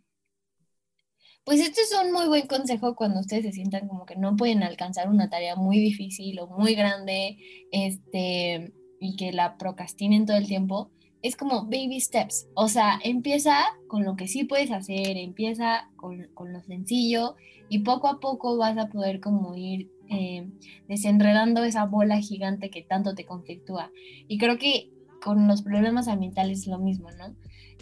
pues 1.44 1.60
este 1.60 1.82
es 1.82 1.94
un 2.04 2.12
muy 2.14 2.28
buen 2.28 2.48
consejo 2.48 2.96
cuando 2.96 3.20
ustedes 3.20 3.46
se 3.46 3.52
sientan 3.52 3.88
como 3.88 4.06
que 4.06 4.16
no 4.16 4.36
pueden 4.36 4.64
alcanzar 4.64 5.10
una 5.10 5.30
tarea 5.30 5.56
muy 5.56 5.78
difícil 5.80 6.40
o 6.40 6.48
muy 6.48 6.76
grande, 6.76 7.38
este, 7.72 8.74
y 9.00 9.16
que 9.18 9.34
la 9.34 9.58
procrastinen 9.58 10.26
todo 10.26 10.38
el 10.38 10.48
tiempo, 10.48 10.92
es 11.22 11.36
como 11.36 11.64
baby 11.66 12.00
steps. 12.00 12.48
O 12.54 12.68
sea, 12.68 13.00
empieza 13.04 13.58
con 13.88 14.04
lo 14.04 14.16
que 14.16 14.28
sí 14.28 14.44
puedes 14.44 14.72
hacer, 14.72 15.18
empieza 15.18 15.90
con, 15.96 16.28
con 16.34 16.54
lo 16.54 16.62
sencillo 16.62 17.36
y 17.70 17.80
poco 17.80 18.08
a 18.08 18.20
poco 18.20 18.58
vas 18.58 18.78
a 18.78 18.88
poder 18.88 19.20
como 19.20 19.56
ir 19.56 19.90
eh, 20.10 20.50
desenredando 20.88 21.64
esa 21.64 21.86
bola 21.86 22.20
gigante 22.20 22.70
que 22.70 22.82
tanto 22.82 23.16
te 23.16 23.26
conflictúa. 23.26 23.92
Y 24.28 24.38
creo 24.38 24.58
que 24.58 24.90
con 25.22 25.48
los 25.48 25.62
problemas 25.62 26.08
ambientales 26.08 26.60
es 26.60 26.68
lo 26.68 26.80
mismo, 26.80 27.10
¿no? 27.12 27.36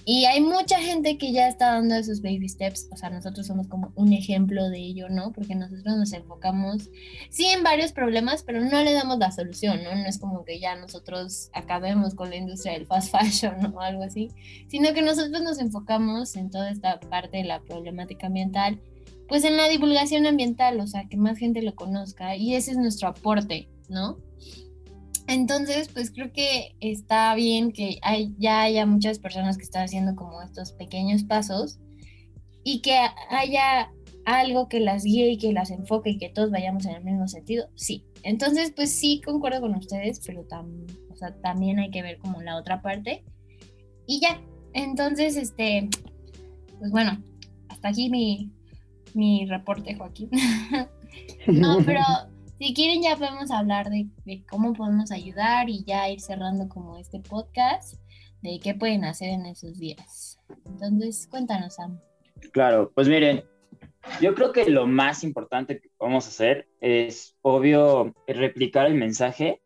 Y 0.04 0.26
hay 0.26 0.42
mucha 0.42 0.80
gente 0.80 1.18
que 1.18 1.32
ya 1.32 1.48
está 1.48 1.74
dando 1.74 1.94
esos 1.94 2.22
baby 2.22 2.50
steps, 2.50 2.88
o 2.92 2.98
sea, 2.98 3.12
nosotros 3.12 3.46
somos 3.46 3.68
como 3.68 3.92
un 3.96 4.14
ejemplo 4.14 4.68
de 4.70 4.80
ello, 4.80 5.10
¿no? 5.10 5.32
Porque 5.32 5.54
nosotros 5.54 5.96
nos 5.96 6.12
enfocamos, 6.14 6.90
sí, 7.30 7.46
en 7.46 7.62
varios 7.62 7.92
problemas, 7.92 8.42
pero 8.42 8.62
no 8.62 8.84
le 8.84 8.94
damos 8.94 9.20
la 9.20 9.32
solución, 9.32 9.84
¿no? 9.84 9.94
No 9.94 10.08
es 10.08 10.18
como 10.18 10.44
que 10.44 10.60
ya 10.60 10.76
nosotros 10.76 11.52
acabemos 11.54 12.16
con 12.16 12.32
la 12.32 12.38
industria 12.38 12.74
del 12.74 12.88
fast 12.88 13.12
fashion 13.16 13.74
o 13.76 13.82
algo 13.82 14.04
así, 14.04 14.30
sino 14.68 14.92
que 14.94 15.04
nosotros 15.04 15.44
nos 15.44 15.60
enfocamos 15.60 16.36
en 16.36 16.50
toda 16.50 16.72
esta 16.72 17.00
parte 17.00 17.38
de 17.38 17.44
la 17.44 17.62
problemática 17.62 18.28
ambiental 18.28 18.82
pues 19.32 19.46
en 19.46 19.56
la 19.56 19.70
divulgación 19.70 20.26
ambiental, 20.26 20.82
o 20.82 20.88
sea, 20.88 21.08
que 21.08 21.16
más 21.16 21.38
gente 21.38 21.62
lo 21.62 21.74
conozca 21.74 22.36
y 22.36 22.54
ese 22.54 22.72
es 22.72 22.78
nuestro 22.78 23.08
aporte, 23.08 23.70
¿no? 23.88 24.18
Entonces, 25.26 25.88
pues 25.88 26.12
creo 26.12 26.34
que 26.34 26.76
está 26.82 27.34
bien 27.34 27.72
que 27.72 27.98
hay, 28.02 28.36
ya 28.40 28.64
haya 28.64 28.86
muchas 28.86 29.20
personas 29.20 29.56
que 29.56 29.64
están 29.64 29.86
haciendo 29.86 30.18
como 30.18 30.42
estos 30.42 30.74
pequeños 30.74 31.24
pasos 31.24 31.80
y 32.66 32.82
que 32.82 33.00
haya 33.30 33.94
algo 34.26 34.68
que 34.68 34.82
las 34.82 35.06
guíe 35.06 35.30
y 35.30 35.38
que 35.38 35.54
las 35.54 35.72
enfoque 35.72 36.10
y 36.10 36.18
que 36.18 36.28
todos 36.28 36.52
vayamos 36.52 36.86
en 36.86 36.96
el 36.96 37.04
mismo 37.06 37.30
sentido, 37.30 37.70
sí. 37.76 38.04
Entonces, 38.24 38.74
pues 38.76 38.92
sí, 38.94 39.22
concuerdo 39.24 39.62
con 39.62 39.76
ustedes, 39.76 40.20
pero 40.26 40.42
o 40.42 41.16
sea, 41.16 41.34
también 41.42 41.80
hay 41.80 41.90
que 41.90 42.02
ver 42.02 42.18
como 42.18 42.42
la 42.42 42.58
otra 42.58 42.82
parte. 42.82 43.24
Y 44.06 44.20
ya, 44.20 44.42
entonces, 44.74 45.38
este, 45.38 45.88
pues 46.80 46.92
bueno, 46.92 47.24
hasta 47.70 47.88
aquí 47.88 48.10
mi, 48.10 48.52
mi 49.16 49.46
reporte, 49.46 49.96
Joaquín. 49.96 50.30
no, 51.48 51.80
pero 51.86 52.02
si 52.60 52.74
quieren 52.74 53.02
ya 53.02 53.16
podemos 53.16 53.50
hablar 53.50 53.90
de, 53.90 54.08
cómo 54.50 54.74
podemos 54.74 55.12
ayudar 55.12 55.70
y 55.70 55.84
ya 55.84 56.10
ir 56.10 56.22
cerrando 56.22 56.70
como 56.70 56.98
este 56.98 57.20
podcast 57.20 58.00
de 58.42 58.60
qué 58.62 58.76
pueden 58.76 59.04
hacer 59.04 59.30
en 59.30 59.46
esos 59.46 59.80
días. 59.80 60.40
Entonces, 60.66 61.28
cuéntanos, 61.28 61.76
Sam. 61.76 62.00
Claro, 62.54 62.92
pues 62.94 63.08
miren, 63.08 63.44
yo 64.22 64.36
creo 64.36 64.52
que 64.52 64.70
lo 64.70 64.88
más 64.88 65.24
importante 65.24 65.80
que 65.80 65.90
podemos 65.98 66.28
hacer 66.28 66.68
es, 66.82 67.36
obvio, 67.42 68.14
replicar 68.28 68.88
el 68.88 68.96
mensaje, 68.96 69.62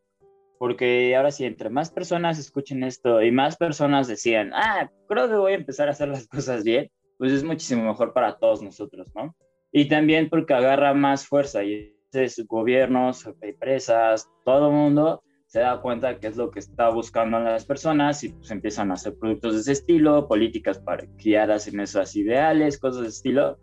porque 0.57 1.15
ahora 1.15 1.31
sí, 1.31 1.45
entre 1.45 1.69
más 1.69 1.91
personas 1.91 2.39
escuchen 2.39 2.83
esto 2.83 3.21
y 3.21 3.31
más 3.31 3.57
personas 3.57 4.07
decían, 4.07 4.51
ah, 4.53 4.89
creo 5.07 5.27
que 5.27 5.35
voy 5.35 5.53
a 5.53 5.55
empezar 5.55 5.87
a 5.87 5.91
hacer 5.91 6.07
las 6.07 6.27
cosas 6.27 6.63
bien, 6.63 6.89
pues 7.17 7.31
es 7.31 7.43
muchísimo 7.43 7.83
mejor 7.83 8.13
para 8.13 8.37
todos 8.37 8.61
nosotros, 8.61 9.07
¿no? 9.15 9.35
Y 9.71 9.87
también 9.87 10.29
porque 10.29 10.53
agarra 10.53 10.93
más 10.93 11.27
fuerza 11.27 11.63
y 11.63 11.95
entonces 12.11 12.45
gobiernos, 12.47 13.27
empresas, 13.41 14.29
todo 14.45 14.67
el 14.67 14.73
mundo 14.73 15.21
se 15.47 15.59
da 15.59 15.81
cuenta 15.81 16.19
que 16.19 16.27
es 16.27 16.37
lo 16.37 16.51
que 16.51 16.59
está 16.59 16.89
buscando 16.89 17.39
las 17.39 17.65
personas 17.65 18.23
y 18.23 18.29
pues 18.29 18.51
empiezan 18.51 18.91
a 18.91 18.95
hacer 18.95 19.17
productos 19.17 19.53
de 19.53 19.61
ese 19.61 19.71
estilo, 19.71 20.27
políticas 20.27 20.79
para, 20.79 21.05
guiadas 21.17 21.67
en 21.67 21.79
esas 21.79 22.15
ideales, 22.15 22.77
cosas 22.77 23.03
de 23.03 23.07
estilo, 23.09 23.57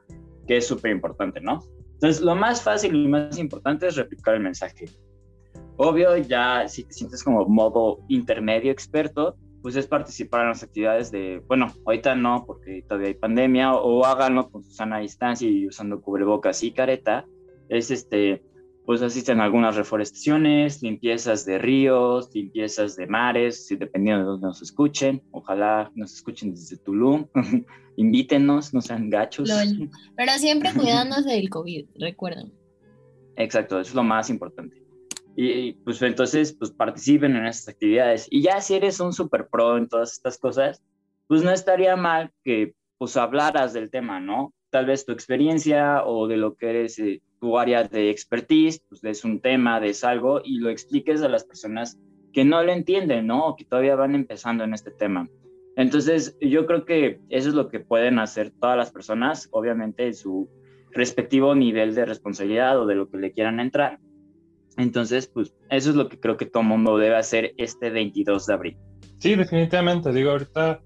que 0.47 0.59
es 0.59 0.67
súper 0.67 0.93
importante, 0.93 1.41
¿no? 1.41 1.61
Entonces, 1.95 2.23
lo 2.23 2.35
más 2.35 2.63
fácil 2.63 2.95
y 2.95 3.09
más 3.09 3.39
importante 3.39 3.87
es 3.87 3.97
replicar 3.97 4.35
el 4.35 4.41
mensaje. 4.41 4.87
Obvio, 5.77 6.17
ya 6.17 6.67
si 6.67 6.85
te 6.85 6.93
sientes 6.93 7.23
como 7.23 7.45
modo 7.47 7.99
intermedio 8.09 8.73
experto, 8.73 9.37
pues 9.63 9.77
es 9.77 9.87
participar 9.87 10.43
en 10.43 10.49
las 10.49 10.63
actividades 10.63 11.11
de, 11.11 11.41
bueno, 11.47 11.73
ahorita 11.87 12.15
no 12.17 12.45
porque 12.47 12.83
todavía 12.83 13.09
hay 13.09 13.15
pandemia, 13.15 13.75
o 13.75 14.05
háganlo 14.05 14.51
con 14.51 14.65
su 14.65 14.73
sana 14.73 14.99
distancia 14.99 15.49
y 15.49 15.67
usando 15.67 16.01
cubrebocas 16.03 16.63
y 16.65 16.73
careta, 16.73 17.25
es 17.69 17.91
este, 17.91 18.43
pues 18.85 19.01
asisten 19.03 19.41
a 19.41 19.45
algunas 19.45 19.77
reforestaciones, 19.77 20.83
limpiezas 20.83 21.45
de 21.47 21.59
ríos, 21.59 22.31
limpiezas 22.35 22.97
de 22.97 23.07
mares, 23.07 23.67
dependiendo 23.71 24.25
de 24.25 24.31
dónde 24.33 24.47
nos 24.49 24.61
escuchen, 24.61 25.23
ojalá 25.31 25.91
nos 25.95 26.13
escuchen 26.13 26.51
desde 26.51 26.77
Tulum, 26.79 27.27
invítenos, 27.97 28.75
no 28.75 28.81
sean 28.81 29.09
gachos. 29.11 29.49
Pero 30.17 30.33
siempre 30.39 30.73
cuidándose 30.75 31.31
del 31.31 31.49
COVID, 31.49 31.87
recuerden. 32.01 32.53
Exacto, 33.37 33.81
eso 33.81 33.91
es 33.91 33.95
lo 33.95 34.03
más 34.03 34.29
importante. 34.29 34.82
Y, 35.37 35.73
pues 35.85 36.03
entonces, 36.03 36.53
pues 36.53 36.71
participen 36.71 37.37
en 37.37 37.47
estas 37.47 37.75
actividades. 37.75 38.27
Y 38.31 38.43
ya 38.43 38.61
si 38.61 38.75
eres 38.75 39.01
un 39.01 39.13
super 39.13 39.49
pro 39.49 39.79
en 39.79 39.89
todas 39.89 40.13
estas 40.13 40.39
cosas, 40.39 40.83
pues 41.27 41.43
no 41.43 41.51
estaría 41.51 41.97
mal 41.97 42.31
que 42.45 42.75
pues 42.99 43.17
hablaras 43.17 43.73
del 43.73 43.91
tema, 43.91 44.21
¿no? 44.21 44.53
Tal 44.71 44.87
vez 44.87 45.05
tu 45.05 45.13
experiencia 45.13 46.05
o 46.05 46.29
de 46.29 46.37
lo 46.37 46.55
que 46.55 46.71
eres 46.71 46.99
eh, 46.99 47.21
tu 47.41 47.59
área 47.59 47.85
de 47.85 48.11
expertise, 48.11 48.81
pues 48.89 49.03
es 49.05 49.25
un 49.25 49.41
tema, 49.41 49.85
es 49.85 50.05
algo 50.05 50.41
y 50.45 50.59
lo 50.59 50.71
expliques 50.71 51.23
a 51.23 51.29
las 51.29 51.45
personas 51.45 51.99
que 52.33 52.45
no 52.45 52.63
lo 52.63 52.73
entienden, 52.73 53.27
¿no? 53.27 53.47
O 53.47 53.57
que 53.57 53.65
todavía 53.65 53.97
van 53.97 54.15
empezando 54.15 54.65
en 54.65 54.75
este 54.75 54.91
tema. 54.91 55.29
Entonces, 55.77 56.37
yo 56.41 56.67
creo 56.67 56.85
que 56.85 57.21
eso 57.31 57.49
es 57.49 57.55
lo 57.55 57.69
que 57.69 57.81
pueden 57.81 58.19
hacer 58.19 58.51
todas 58.51 58.77
las 58.77 58.93
personas, 58.93 59.49
obviamente 59.53 60.07
en 60.07 60.15
su 60.15 60.49
respectivo 60.91 61.55
nivel 61.55 61.95
de 61.95 62.05
responsabilidad 62.05 62.79
o 62.79 62.87
de 62.87 62.95
lo 62.95 63.09
que 63.09 63.17
le 63.17 63.33
quieran 63.33 63.59
entrar. 63.61 63.99
Entonces, 64.77 65.27
pues 65.27 65.53
eso 65.71 65.91
es 65.91 65.97
lo 65.97 66.09
que 66.09 66.19
creo 66.19 66.37
que 66.37 66.47
todo 66.47 66.63
mundo 66.63 66.97
debe 66.97 67.17
hacer 67.17 67.53
este 67.59 67.91
22 67.91 68.47
de 68.47 68.55
abril. 68.55 68.79
Sí, 69.19 69.35
definitivamente. 69.35 70.13
Digo, 70.13 70.31
ahorita 70.31 70.81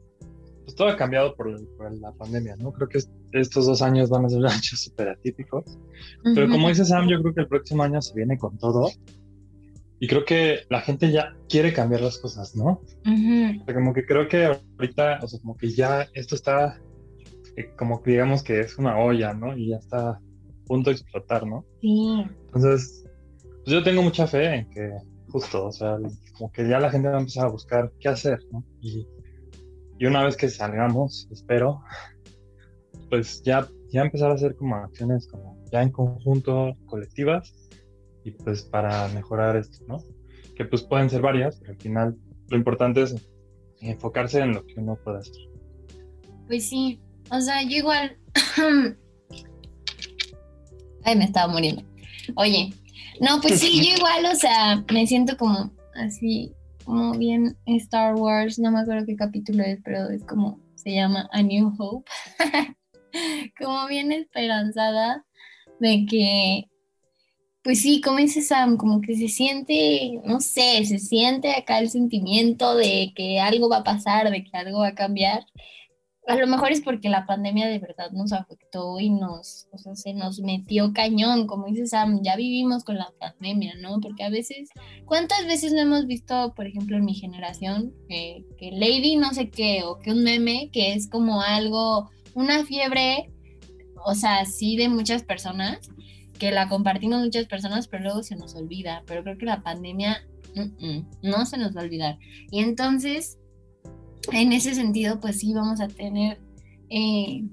pues 0.66 0.75
todo 0.75 0.88
ha 0.88 0.96
cambiado 0.96 1.37
por, 1.37 1.49
la 1.49 2.11
pandemia, 2.12 2.57
¿no? 2.57 2.72
Creo 2.72 2.88
que 2.88 2.99
estos 3.33 3.66
dos 3.66 3.83
años 3.83 4.11
van 4.11 4.25
a 4.25 4.29
ser 4.29 4.38
años 4.46 4.83
súper 4.83 5.11
atípicos. 5.11 5.79
Pero 6.35 6.49
como 6.49 6.68
dice 6.68 6.85
Sam, 6.85 7.09
yo 7.09 7.22
creo 7.22 7.35
que 7.35 7.40
el 7.42 7.49
próximo 7.49 7.85
año 7.85 8.03
se 8.03 8.14
viene 8.14 8.37
con 8.37 8.59
todo. 8.59 8.90
Y 10.01 10.09
creo 10.09 10.25
que 10.25 10.62
la 10.68 10.81
gente 10.81 11.12
ya 11.12 11.37
quiere 11.49 11.72
cambiar 11.72 12.01
las 12.03 12.18
cosas, 12.18 12.55
¿no? 12.55 12.83
como 13.72 13.94
que 13.94 14.05
creo 14.05 14.29
que 14.29 14.44
ahorita, 14.44 15.20
o 15.22 15.29
sea, 15.29 15.40
como 15.40 15.57
que 15.57 15.70
ya 15.70 16.07
esto 16.12 16.35
está, 16.35 16.81
eh, 17.57 17.70
como 17.79 18.03
que 18.03 18.11
digamos 18.11 18.42
que 18.42 18.61
es 18.61 18.77
una 18.77 18.99
olla, 18.99 19.33
¿no? 19.33 19.57
Y 19.57 19.68
ya 19.68 19.77
está 19.77 20.11
a 20.11 20.20
punto 20.66 20.90
de 20.90 20.96
explotar, 20.96 21.46
¿no? 21.46 21.64
Sí. 21.81 22.27
Entonces, 22.46 23.06
pues 23.66 23.74
yo 23.74 23.83
tengo 23.83 24.00
mucha 24.00 24.29
fe 24.29 24.55
en 24.55 24.70
que 24.70 24.96
justo, 25.29 25.66
o 25.66 25.72
sea, 25.72 25.98
como 26.38 26.52
que 26.52 26.68
ya 26.68 26.79
la 26.79 26.88
gente 26.88 27.09
va 27.09 27.16
a 27.16 27.18
empezar 27.18 27.46
a 27.46 27.50
buscar 27.50 27.90
qué 27.98 28.09
hacer, 28.09 28.38
¿no? 28.52 28.62
Y, 28.81 29.09
y 29.98 30.07
una 30.07 30.22
vez 30.22 30.37
que 30.37 30.48
salgamos, 30.48 31.26
espero, 31.33 31.83
pues 33.11 33.42
ya, 33.42 33.66
ya 33.90 34.02
empezar 34.02 34.31
a 34.31 34.35
hacer 34.35 34.55
como 34.55 34.76
acciones 34.76 35.26
como 35.26 35.61
ya 35.72 35.83
en 35.83 35.90
conjunto, 35.90 36.76
colectivas, 36.87 37.57
y 38.22 38.31
pues 38.31 38.62
para 38.62 39.09
mejorar 39.09 39.57
esto, 39.57 39.85
¿no? 39.88 39.98
Que 40.55 40.64
pues 40.64 40.85
pueden 40.85 41.11
ser 41.11 41.22
varias, 41.22 41.57
pero 41.57 41.72
al 41.72 41.79
final 41.79 42.16
lo 42.48 42.57
importante 42.57 43.02
es 43.02 43.16
enfocarse 43.81 44.38
en 44.42 44.55
lo 44.55 44.64
que 44.64 44.74
uno 44.76 44.96
puede 45.02 45.18
hacer. 45.18 45.42
Pues 46.46 46.68
sí, 46.68 47.00
o 47.33 47.40
sea, 47.40 47.64
yo 47.64 47.79
igual... 47.79 48.16
Ay, 51.02 51.16
me 51.16 51.24
estaba 51.24 51.52
muriendo. 51.52 51.83
Oye, 52.37 52.72
no, 53.20 53.40
pues 53.40 53.61
sí, 53.61 53.87
yo 53.87 53.94
igual, 53.96 54.26
o 54.26 54.35
sea, 54.35 54.85
me 54.92 55.07
siento 55.07 55.37
como 55.37 55.70
así, 55.94 56.52
como 56.85 57.16
bien 57.16 57.57
Star 57.66 58.14
Wars, 58.14 58.59
no 58.59 58.70
me 58.70 58.81
acuerdo 58.81 59.07
qué 59.07 59.16
capítulo 59.16 59.62
es, 59.62 59.79
pero 59.85 60.11
es 60.11 60.24
como, 60.24 60.61
se 60.74 60.94
llama 60.94 61.29
A 61.33 61.42
New 61.42 61.74
Hope, 61.79 62.11
como 63.59 63.87
bien 63.88 64.12
esperanzada 64.12 65.24
de 65.81 66.07
que 66.09 66.68
pues 67.66 67.83
sí, 67.83 68.00
como 68.00 68.18
dice 68.18 68.42
Sam, 68.42 68.76
como 68.76 69.00
que 69.00 69.16
se 69.16 69.26
siente, 69.26 70.20
no 70.24 70.40
sé, 70.40 70.85
se 70.85 71.00
siente 71.00 71.50
acá 71.50 71.81
el 71.81 71.90
sentimiento 71.90 72.76
de 72.76 73.12
que 73.16 73.40
algo 73.40 73.68
va 73.68 73.79
a 73.79 73.83
pasar, 73.83 74.31
de 74.31 74.44
que 74.44 74.57
algo 74.57 74.79
va 74.79 74.88
a 74.90 74.94
cambiar. 74.94 75.44
A 76.29 76.35
lo 76.35 76.47
mejor 76.47 76.73
es 76.73 76.81
porque 76.81 77.09
la 77.09 77.25
pandemia 77.25 77.69
de 77.69 77.79
verdad 77.79 78.11
nos 78.11 78.33
afectó 78.33 78.99
y 78.99 79.11
nos, 79.11 79.69
o 79.71 79.79
sea, 79.79 79.95
se 79.95 80.12
nos 80.12 80.41
metió 80.41 80.93
cañón, 80.93 81.47
como 81.47 81.67
dice 81.67 81.87
Sam, 81.87 82.21
ya 82.23 82.35
vivimos 82.35 82.83
con 82.83 82.97
la 82.99 83.12
pandemia, 83.19 83.75
¿no? 83.81 84.01
Porque 84.01 84.25
a 84.25 84.31
veces, 84.31 84.71
¿cuántas 85.05 85.47
veces 85.47 85.73
no 85.73 85.81
hemos 85.81 86.07
visto, 86.07 86.53
por 86.57 86.67
ejemplo, 86.67 86.97
en 86.97 87.05
mi 87.05 87.15
generación, 87.15 87.95
que 88.09 88.45
Lady 88.73 89.17
no 89.17 89.33
sé 89.33 89.51
qué, 89.51 89.85
o 89.85 89.99
que 89.99 90.11
un 90.11 90.25
meme, 90.25 90.71
que 90.73 90.95
es 90.95 91.09
como 91.09 91.43
algo, 91.43 92.11
una 92.35 92.65
fiebre, 92.65 93.31
o 94.05 94.15
sea, 94.15 94.45
sí 94.47 94.77
de 94.77 94.89
muchas 94.89 95.23
personas, 95.23 95.91
que 96.39 96.51
la 96.51 96.69
compartimos 96.69 97.23
muchas 97.23 97.47
personas, 97.47 97.89
pero 97.89 98.03
luego 98.03 98.23
se 98.23 98.37
nos 98.37 98.55
olvida. 98.55 99.03
Pero 99.07 99.23
creo 99.23 99.39
que 99.39 99.47
la 99.47 99.62
pandemia 99.62 100.23
no 101.23 101.47
se 101.47 101.57
nos 101.57 101.75
va 101.77 101.81
a 101.81 101.85
olvidar. 101.85 102.19
Y 102.51 102.61
entonces, 102.61 103.39
en 104.33 104.53
ese 104.53 104.75
sentido, 104.75 105.21
pues 105.21 105.41
sí, 105.41 105.53
vamos 105.53 105.81
a 105.81 105.89
tener. 105.89 106.39
Eh, 106.89 107.45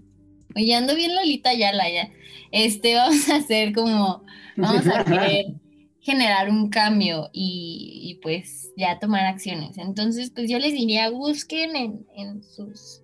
oye, 0.56 0.76
ando 0.76 0.96
bien 0.96 1.16
Lolita 1.16 1.54
Yala 1.54 1.90
ya. 1.90 2.10
Este, 2.52 2.96
vamos 2.98 3.30
a 3.30 3.38
hacer 3.38 3.74
como. 3.74 4.24
Vamos 4.56 4.88
a 4.88 5.04
querer 5.04 5.46
generar 6.00 6.50
un 6.50 6.70
cambio 6.70 7.30
y, 7.34 8.20
pues 8.22 8.72
ya 8.78 9.00
tomar 9.00 9.26
acciones. 9.26 9.78
Entonces, 9.78 10.32
pues 10.32 10.50
yo 10.50 10.60
les 10.60 10.74
diría, 10.74 11.10
busquen 11.10 11.76
en, 11.76 12.06
en 12.16 12.44
sus 12.44 13.02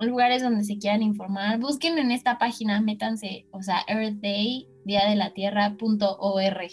lugares 0.00 0.42
donde 0.42 0.64
se 0.64 0.78
quieran 0.78 1.02
informar, 1.02 1.58
busquen 1.58 1.98
en 1.98 2.12
esta 2.12 2.38
página, 2.38 2.80
métanse, 2.80 3.46
o 3.50 3.62
sea, 3.62 3.84
Earth 3.88 4.20
Day 4.20 4.68
día 4.88 5.08
de 5.08 5.16
la 5.16 5.32
tierra.org 5.34 6.70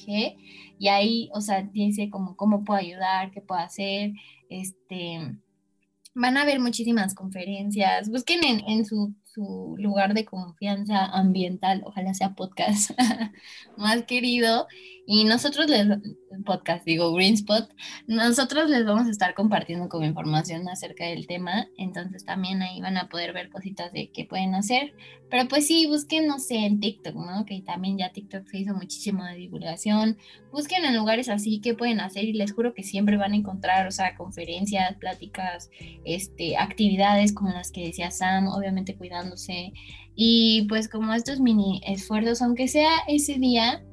y 0.79 0.87
ahí, 0.87 1.29
o 1.33 1.41
sea, 1.41 1.63
dice 1.63 2.09
como 2.09 2.35
cómo 2.35 2.63
puedo 2.63 2.79
ayudar, 2.79 3.31
qué 3.31 3.41
puedo 3.41 3.61
hacer, 3.61 4.13
este, 4.49 5.35
van 6.15 6.37
a 6.37 6.45
ver 6.45 6.59
muchísimas 6.59 7.13
conferencias, 7.13 8.09
busquen 8.09 8.43
en, 8.43 8.61
en 8.67 8.85
su 8.85 9.13
su 9.35 9.75
lugar 9.77 10.13
de 10.13 10.23
confianza 10.23 11.05
ambiental, 11.05 11.81
ojalá 11.85 12.13
sea 12.13 12.35
podcast 12.35 12.91
más 13.77 14.03
querido. 14.03 14.67
Y 15.07 15.23
nosotros 15.25 15.69
les, 15.69 15.87
podcast, 16.45 16.85
digo, 16.85 17.13
Green 17.13 17.35
Spot, 17.35 17.69
nosotros 18.07 18.69
les 18.69 18.85
vamos 18.85 19.07
a 19.07 19.11
estar 19.11 19.33
compartiendo 19.33 19.87
como 19.89 20.05
información 20.05 20.67
acerca 20.67 21.05
del 21.05 21.27
tema, 21.27 21.67
entonces 21.77 22.25
también 22.25 22.61
ahí 22.61 22.81
van 22.81 22.97
a 22.97 23.09
poder 23.09 23.33
ver 23.33 23.49
cositas 23.49 23.91
de 23.93 24.11
qué 24.11 24.25
pueden 24.25 24.55
hacer. 24.55 24.93
Pero 25.29 25.47
pues 25.47 25.67
sí, 25.67 25.87
busquen, 25.87 26.27
no 26.27 26.39
sé, 26.39 26.65
en 26.65 26.79
TikTok, 26.79 27.15
¿no? 27.15 27.45
Que 27.45 27.61
también 27.61 27.97
ya 27.97 28.11
TikTok 28.11 28.47
se 28.47 28.59
hizo 28.59 28.75
muchísimo 28.75 29.23
de 29.25 29.35
divulgación. 29.35 30.17
Busquen 30.51 30.85
en 30.85 30.95
lugares 30.95 31.29
así 31.29 31.61
qué 31.61 31.73
pueden 31.73 31.99
hacer 31.99 32.25
y 32.25 32.33
les 32.33 32.53
juro 32.53 32.73
que 32.73 32.83
siempre 32.83 33.17
van 33.17 33.33
a 33.33 33.35
encontrar, 33.35 33.87
o 33.87 33.91
sea, 33.91 34.15
conferencias, 34.15 34.95
pláticas, 34.97 35.69
este, 36.03 36.57
actividades 36.57 37.33
como 37.33 37.49
las 37.49 37.71
que 37.71 37.85
decía 37.85 38.11
Sam, 38.11 38.47
obviamente 38.47 38.95
cuidando 38.95 39.35
y 40.15 40.65
pues 40.67 40.87
como 40.87 41.13
estos 41.13 41.39
mini 41.39 41.81
esfuerzos, 41.85 42.41
aunque 42.41 42.67
sea 42.67 42.91
ese 43.07 43.35
día, 43.35 43.83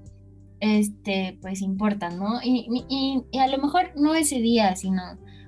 este, 0.62 1.36
pues 1.42 1.60
importan, 1.60 2.20
¿no? 2.20 2.40
Y, 2.40 2.68
y, 2.88 3.38
a 3.38 3.48
lo 3.48 3.58
mejor 3.58 3.90
no 3.96 4.14
ese 4.14 4.40
día, 4.40 4.76
sino 4.76 5.02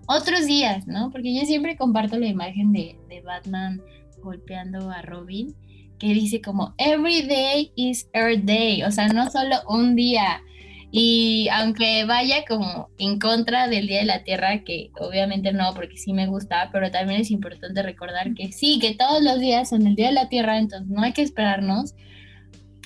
otros 0.09 0.45
días, 0.45 0.89
¿no? 0.89 1.13
Porque 1.13 1.33
yo 1.33 1.47
siempre 1.47 1.77
comparto 1.77 2.19
la 2.19 2.27
imagen 2.27 2.73
de, 2.73 2.99
de 3.09 3.21
Batman 3.21 3.81
golpeando 4.21 4.91
a 4.91 5.03
Robin, 5.03 5.55
que 6.01 6.09
dice 6.09 6.41
como, 6.41 6.75
every 6.79 7.23
day 7.23 7.71
is 7.77 8.09
Earth 8.13 8.43
Day, 8.43 8.83
o 8.83 8.91
sea, 8.91 9.07
no 9.07 9.31
solo 9.31 9.55
un 9.69 9.95
día, 9.95 10.43
y 10.91 11.47
aunque 11.53 12.05
vaya 12.07 12.45
como 12.49 12.89
en 12.99 13.21
contra 13.21 13.69
del 13.69 13.87
Día 13.87 14.01
de 14.01 14.07
la 14.07 14.25
Tierra, 14.25 14.65
que 14.65 14.91
obviamente 14.99 15.53
no, 15.53 15.75
porque 15.75 15.97
sí 15.97 16.13
me 16.13 16.27
gusta, 16.27 16.71
pero 16.73 16.91
también 16.91 17.21
es 17.21 17.31
importante 17.31 17.85
recordar 17.85 18.35
que 18.35 18.51
sí, 18.51 18.81
que 18.81 18.97
todos 18.97 19.23
los 19.23 19.39
días 19.39 19.69
son 19.69 19.87
el 19.87 19.95
Día 19.95 20.09
de 20.09 20.15
la 20.15 20.29
Tierra, 20.29 20.59
entonces 20.59 20.89
no 20.89 21.03
hay 21.03 21.13
que 21.13 21.23
esperarnos 21.23 21.95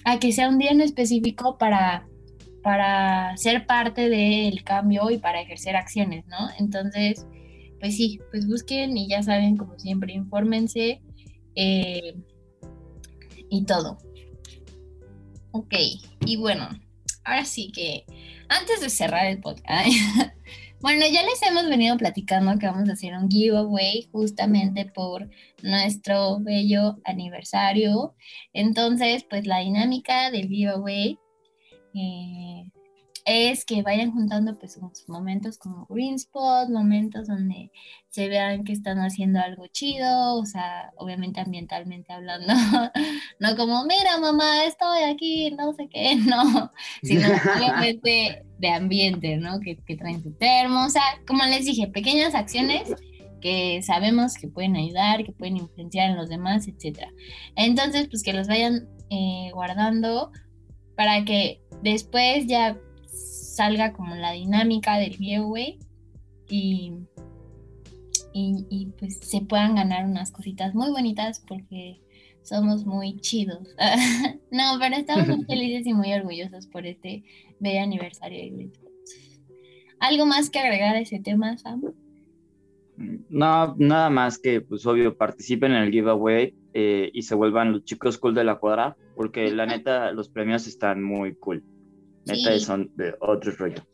a 0.05 0.19
que 0.19 0.33
sea 0.33 0.51
un 0.51 0.59
día 0.59 0.71
en 0.71 0.83
específico 0.83 1.57
para, 1.59 2.08
para 2.69 3.35
ser 3.39 3.65
parte 3.65 4.11
del 4.11 4.63
cambio 4.63 5.11
y 5.11 5.17
para 5.17 5.41
ejercer 5.41 5.75
acciones, 5.75 6.27
¿no? 6.27 6.51
Entonces, 6.59 7.27
pues 7.81 7.97
sí, 7.97 8.21
pues 8.31 8.47
busquen 8.47 8.95
y 8.95 9.09
ya 9.09 9.23
saben, 9.23 9.57
como 9.57 9.79
siempre, 9.79 10.13
infórmense 10.13 11.01
eh, 11.55 12.15
y 13.49 13.65
todo. 13.65 13.97
Ok, 15.53 15.77
y 16.27 16.37
bueno, 16.37 16.69
ahora 17.25 17.47
sí 17.47 17.73
que 17.73 18.05
antes 18.51 18.83
de 18.83 18.91
cerrar 18.91 19.25
el 19.25 19.41
podcast, 19.41 19.89
bueno, 20.83 21.07
ya 21.11 21.23
les 21.23 21.41
hemos 21.49 21.71
venido 21.71 21.97
platicando 21.97 22.59
que 22.59 22.67
vamos 22.67 22.91
a 22.91 22.93
hacer 22.93 23.15
un 23.15 23.31
giveaway 23.31 24.11
justamente 24.13 24.85
por 24.85 25.31
nuestro 25.63 26.39
bello 26.41 26.99
aniversario. 27.07 28.15
Entonces, 28.53 29.25
pues 29.25 29.47
la 29.47 29.61
dinámica 29.61 30.31
del 30.31 30.49
giveaway 30.49 31.19
eh, 31.95 32.71
es 33.31 33.67
que 33.67 33.83
vayan 33.83 34.11
juntando 34.11 34.59
pues 34.59 34.79
momentos 35.07 35.59
como 35.59 35.87
Green 35.91 36.15
Spot, 36.15 36.71
momentos 36.71 37.29
donde 37.29 37.71
se 38.09 38.27
vean 38.27 38.65
que 38.65 38.73
están 38.73 38.99
haciendo 39.01 39.39
algo 39.39 39.67
chido, 39.67 40.37
o 40.37 40.47
sea, 40.47 40.93
obviamente 40.97 41.39
ambientalmente 41.39 42.11
hablando, 42.11 42.55
no 43.41 43.57
como, 43.57 43.85
mira 43.85 44.19
mamá, 44.19 44.65
estoy 44.65 45.03
aquí, 45.03 45.51
no 45.51 45.75
sé 45.75 45.89
qué, 45.93 46.17
no, 46.27 46.73
sino 47.03 47.29
obviamente 47.55 48.47
de 48.59 48.69
ambiente, 48.71 49.37
¿no? 49.37 49.61
Que, 49.61 49.77
que 49.77 49.97
traen 49.97 50.23
su 50.23 50.33
termo, 50.33 50.87
o 50.87 50.91
sea, 50.91 51.03
como 51.27 51.45
les 51.45 51.67
dije, 51.67 51.87
pequeñas 51.89 52.35
acciones 52.35 52.95
que 53.43 53.83
sabemos 53.83 54.35
que 54.35 54.49
pueden 54.49 54.75
ayudar, 54.75 55.23
que 55.23 55.33
pueden 55.33 55.59
influenciar 55.59 56.11
en 56.11 56.17
los 56.17 56.31
demás, 56.31 56.67
etc. 56.67 57.01
Entonces, 57.57 58.09
pues 58.09 58.23
que 58.23 58.33
los 58.33 58.49
vayan 58.49 58.89
eh, 59.11 59.51
guardando 59.53 60.33
para 60.97 61.25
que 61.25 61.61
después 61.83 62.47
ya 62.47 62.79
salga 63.07 63.93
como 63.93 64.15
la 64.15 64.33
dinámica 64.33 64.99
del 64.99 65.17
giveaway 65.17 65.79
y, 66.49 66.93
y, 68.33 68.67
y 68.71 68.87
pues 68.99 69.19
se 69.19 69.41
puedan 69.41 69.75
ganar 69.75 70.05
unas 70.05 70.31
cositas 70.31 70.75
muy 70.75 70.91
bonitas 70.91 71.43
porque 71.47 72.01
somos 72.43 72.87
muy 72.87 73.21
chidos. 73.21 73.75
no, 74.51 74.79
pero 74.81 74.97
estamos 74.97 75.29
muy 75.29 75.45
felices 75.49 75.87
y 75.87 75.95
muy 75.95 76.13
orgullosos 76.13 76.67
por 76.67 76.87
este 76.87 77.25
bello 77.61 77.83
aniversario 77.83 78.39
de 78.39 78.71
¿Algo 80.01 80.27
más 80.27 80.49
que 80.49 80.61
agregar 80.61 80.95
a 80.95 81.01
ese 81.01 81.19
tema, 81.19 81.59
Sam? 81.59 81.83
No, 83.29 83.75
nada 83.79 84.11
más 84.11 84.39
que, 84.39 84.61
pues 84.61 84.87
obvio, 84.87 85.17
participen 85.17 85.73
en 85.73 85.83
el 85.83 85.91
giveaway 85.91 86.55
eh, 86.81 87.11
y 87.13 87.23
se 87.23 87.35
vuelvan 87.35 87.73
los 87.73 87.85
chicos 87.85 88.19
cool 88.19 88.37
de 88.37 88.45
la 88.45 88.61
cuadra, 88.61 88.97
porque 89.17 89.51
la 89.51 89.67
neta, 89.67 90.13
los 90.13 90.29
premios 90.29 90.69
están 90.69 91.03
muy 91.03 91.35
cool. 91.35 91.65
Neta, 92.25 92.53
Sí. 92.53 92.61
son 92.61 92.93
de 92.95 93.17
otro 93.19 93.51
rollo. 93.51 93.85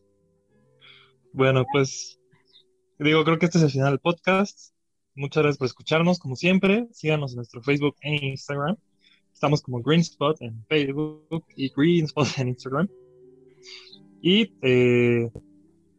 Bueno, 1.32 1.64
pues 1.72 2.20
digo, 2.98 3.24
creo 3.24 3.38
que 3.38 3.46
este 3.46 3.56
es 3.56 3.64
el 3.64 3.70
final 3.70 3.92
del 3.92 4.00
podcast. 4.00 4.74
Muchas 5.14 5.42
gracias 5.42 5.56
por 5.58 5.66
escucharnos, 5.66 6.18
como 6.18 6.36
siempre. 6.36 6.86
Síganos 6.92 7.32
en 7.32 7.36
nuestro 7.36 7.62
Facebook 7.62 7.96
e 8.02 8.26
Instagram. 8.26 8.76
Estamos 9.32 9.62
como 9.62 9.80
Greenspot 9.80 10.42
en 10.42 10.62
Facebook 10.66 11.46
y 11.56 11.72
Greenspot 11.74 12.28
en 12.36 12.48
Instagram. 12.48 12.88
Y 14.20 14.52
eh, 14.60 15.30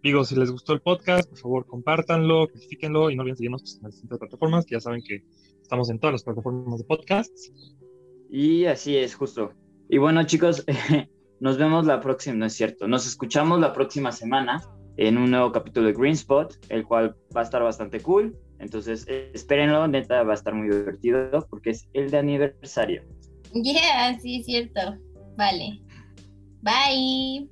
digo, 0.04 0.24
si 0.24 0.36
les 0.36 0.52
gustó 0.52 0.74
el 0.74 0.82
podcast, 0.82 1.28
por 1.30 1.40
favor, 1.40 1.66
compártanlo, 1.66 2.48
califiquenlo 2.48 3.10
y 3.10 3.16
no 3.16 3.24
olviden 3.24 3.38
seguirnos 3.38 3.62
pues, 3.64 3.76
en 3.78 3.84
las 3.84 3.94
distintas 3.94 4.20
plataformas, 4.20 4.66
que 4.68 4.76
ya 4.76 4.82
saben 4.82 5.02
que 5.02 5.24
estamos 5.66 5.90
en 5.90 6.00
todas 6.00 6.14
las 6.14 6.24
plataformas 6.24 6.80
de 6.80 6.86
podcasts. 6.86 7.52
Y 8.30 8.66
así 8.66 8.96
es, 8.98 9.16
justo. 9.16 9.52
Y 9.90 9.98
bueno, 9.98 10.24
chicos, 10.24 10.64
nos 11.40 11.58
vemos 11.58 11.86
la 11.86 12.00
próxima, 12.00 12.36
no 12.36 12.46
es 12.46 12.54
cierto. 12.54 12.88
Nos 12.88 13.08
escuchamos 13.08 13.60
la 13.60 13.74
próxima 13.74 14.12
semana 14.12 14.62
en 14.98 15.18
un 15.18 15.32
nuevo 15.32 15.52
capítulo 15.52 15.88
de 15.88 15.94
Green 15.94 16.14
Spot, 16.14 16.56
el 16.70 16.86
cual 16.86 17.16
va 17.36 17.42
a 17.42 17.44
estar 17.44 17.64
bastante 17.64 18.00
cool. 18.00 18.38
Entonces, 18.60 19.06
eh, 19.10 19.32
espérenlo, 19.34 19.88
neta, 19.88 20.24
va 20.24 20.32
a 20.32 20.36
estar 20.36 20.54
muy 20.54 20.70
divertido 20.70 21.46
porque 21.50 21.72
es 21.72 21.88
el 21.94 22.12
de 22.12 22.18
aniversario. 22.20 23.04
Yeah, 23.54 24.20
sí, 24.20 24.38
es 24.40 24.46
cierto. 24.46 24.82
Vale. 25.36 25.82
Bye. 26.62 27.50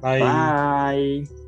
Bye. 0.00 0.22
Bye. 0.22 1.41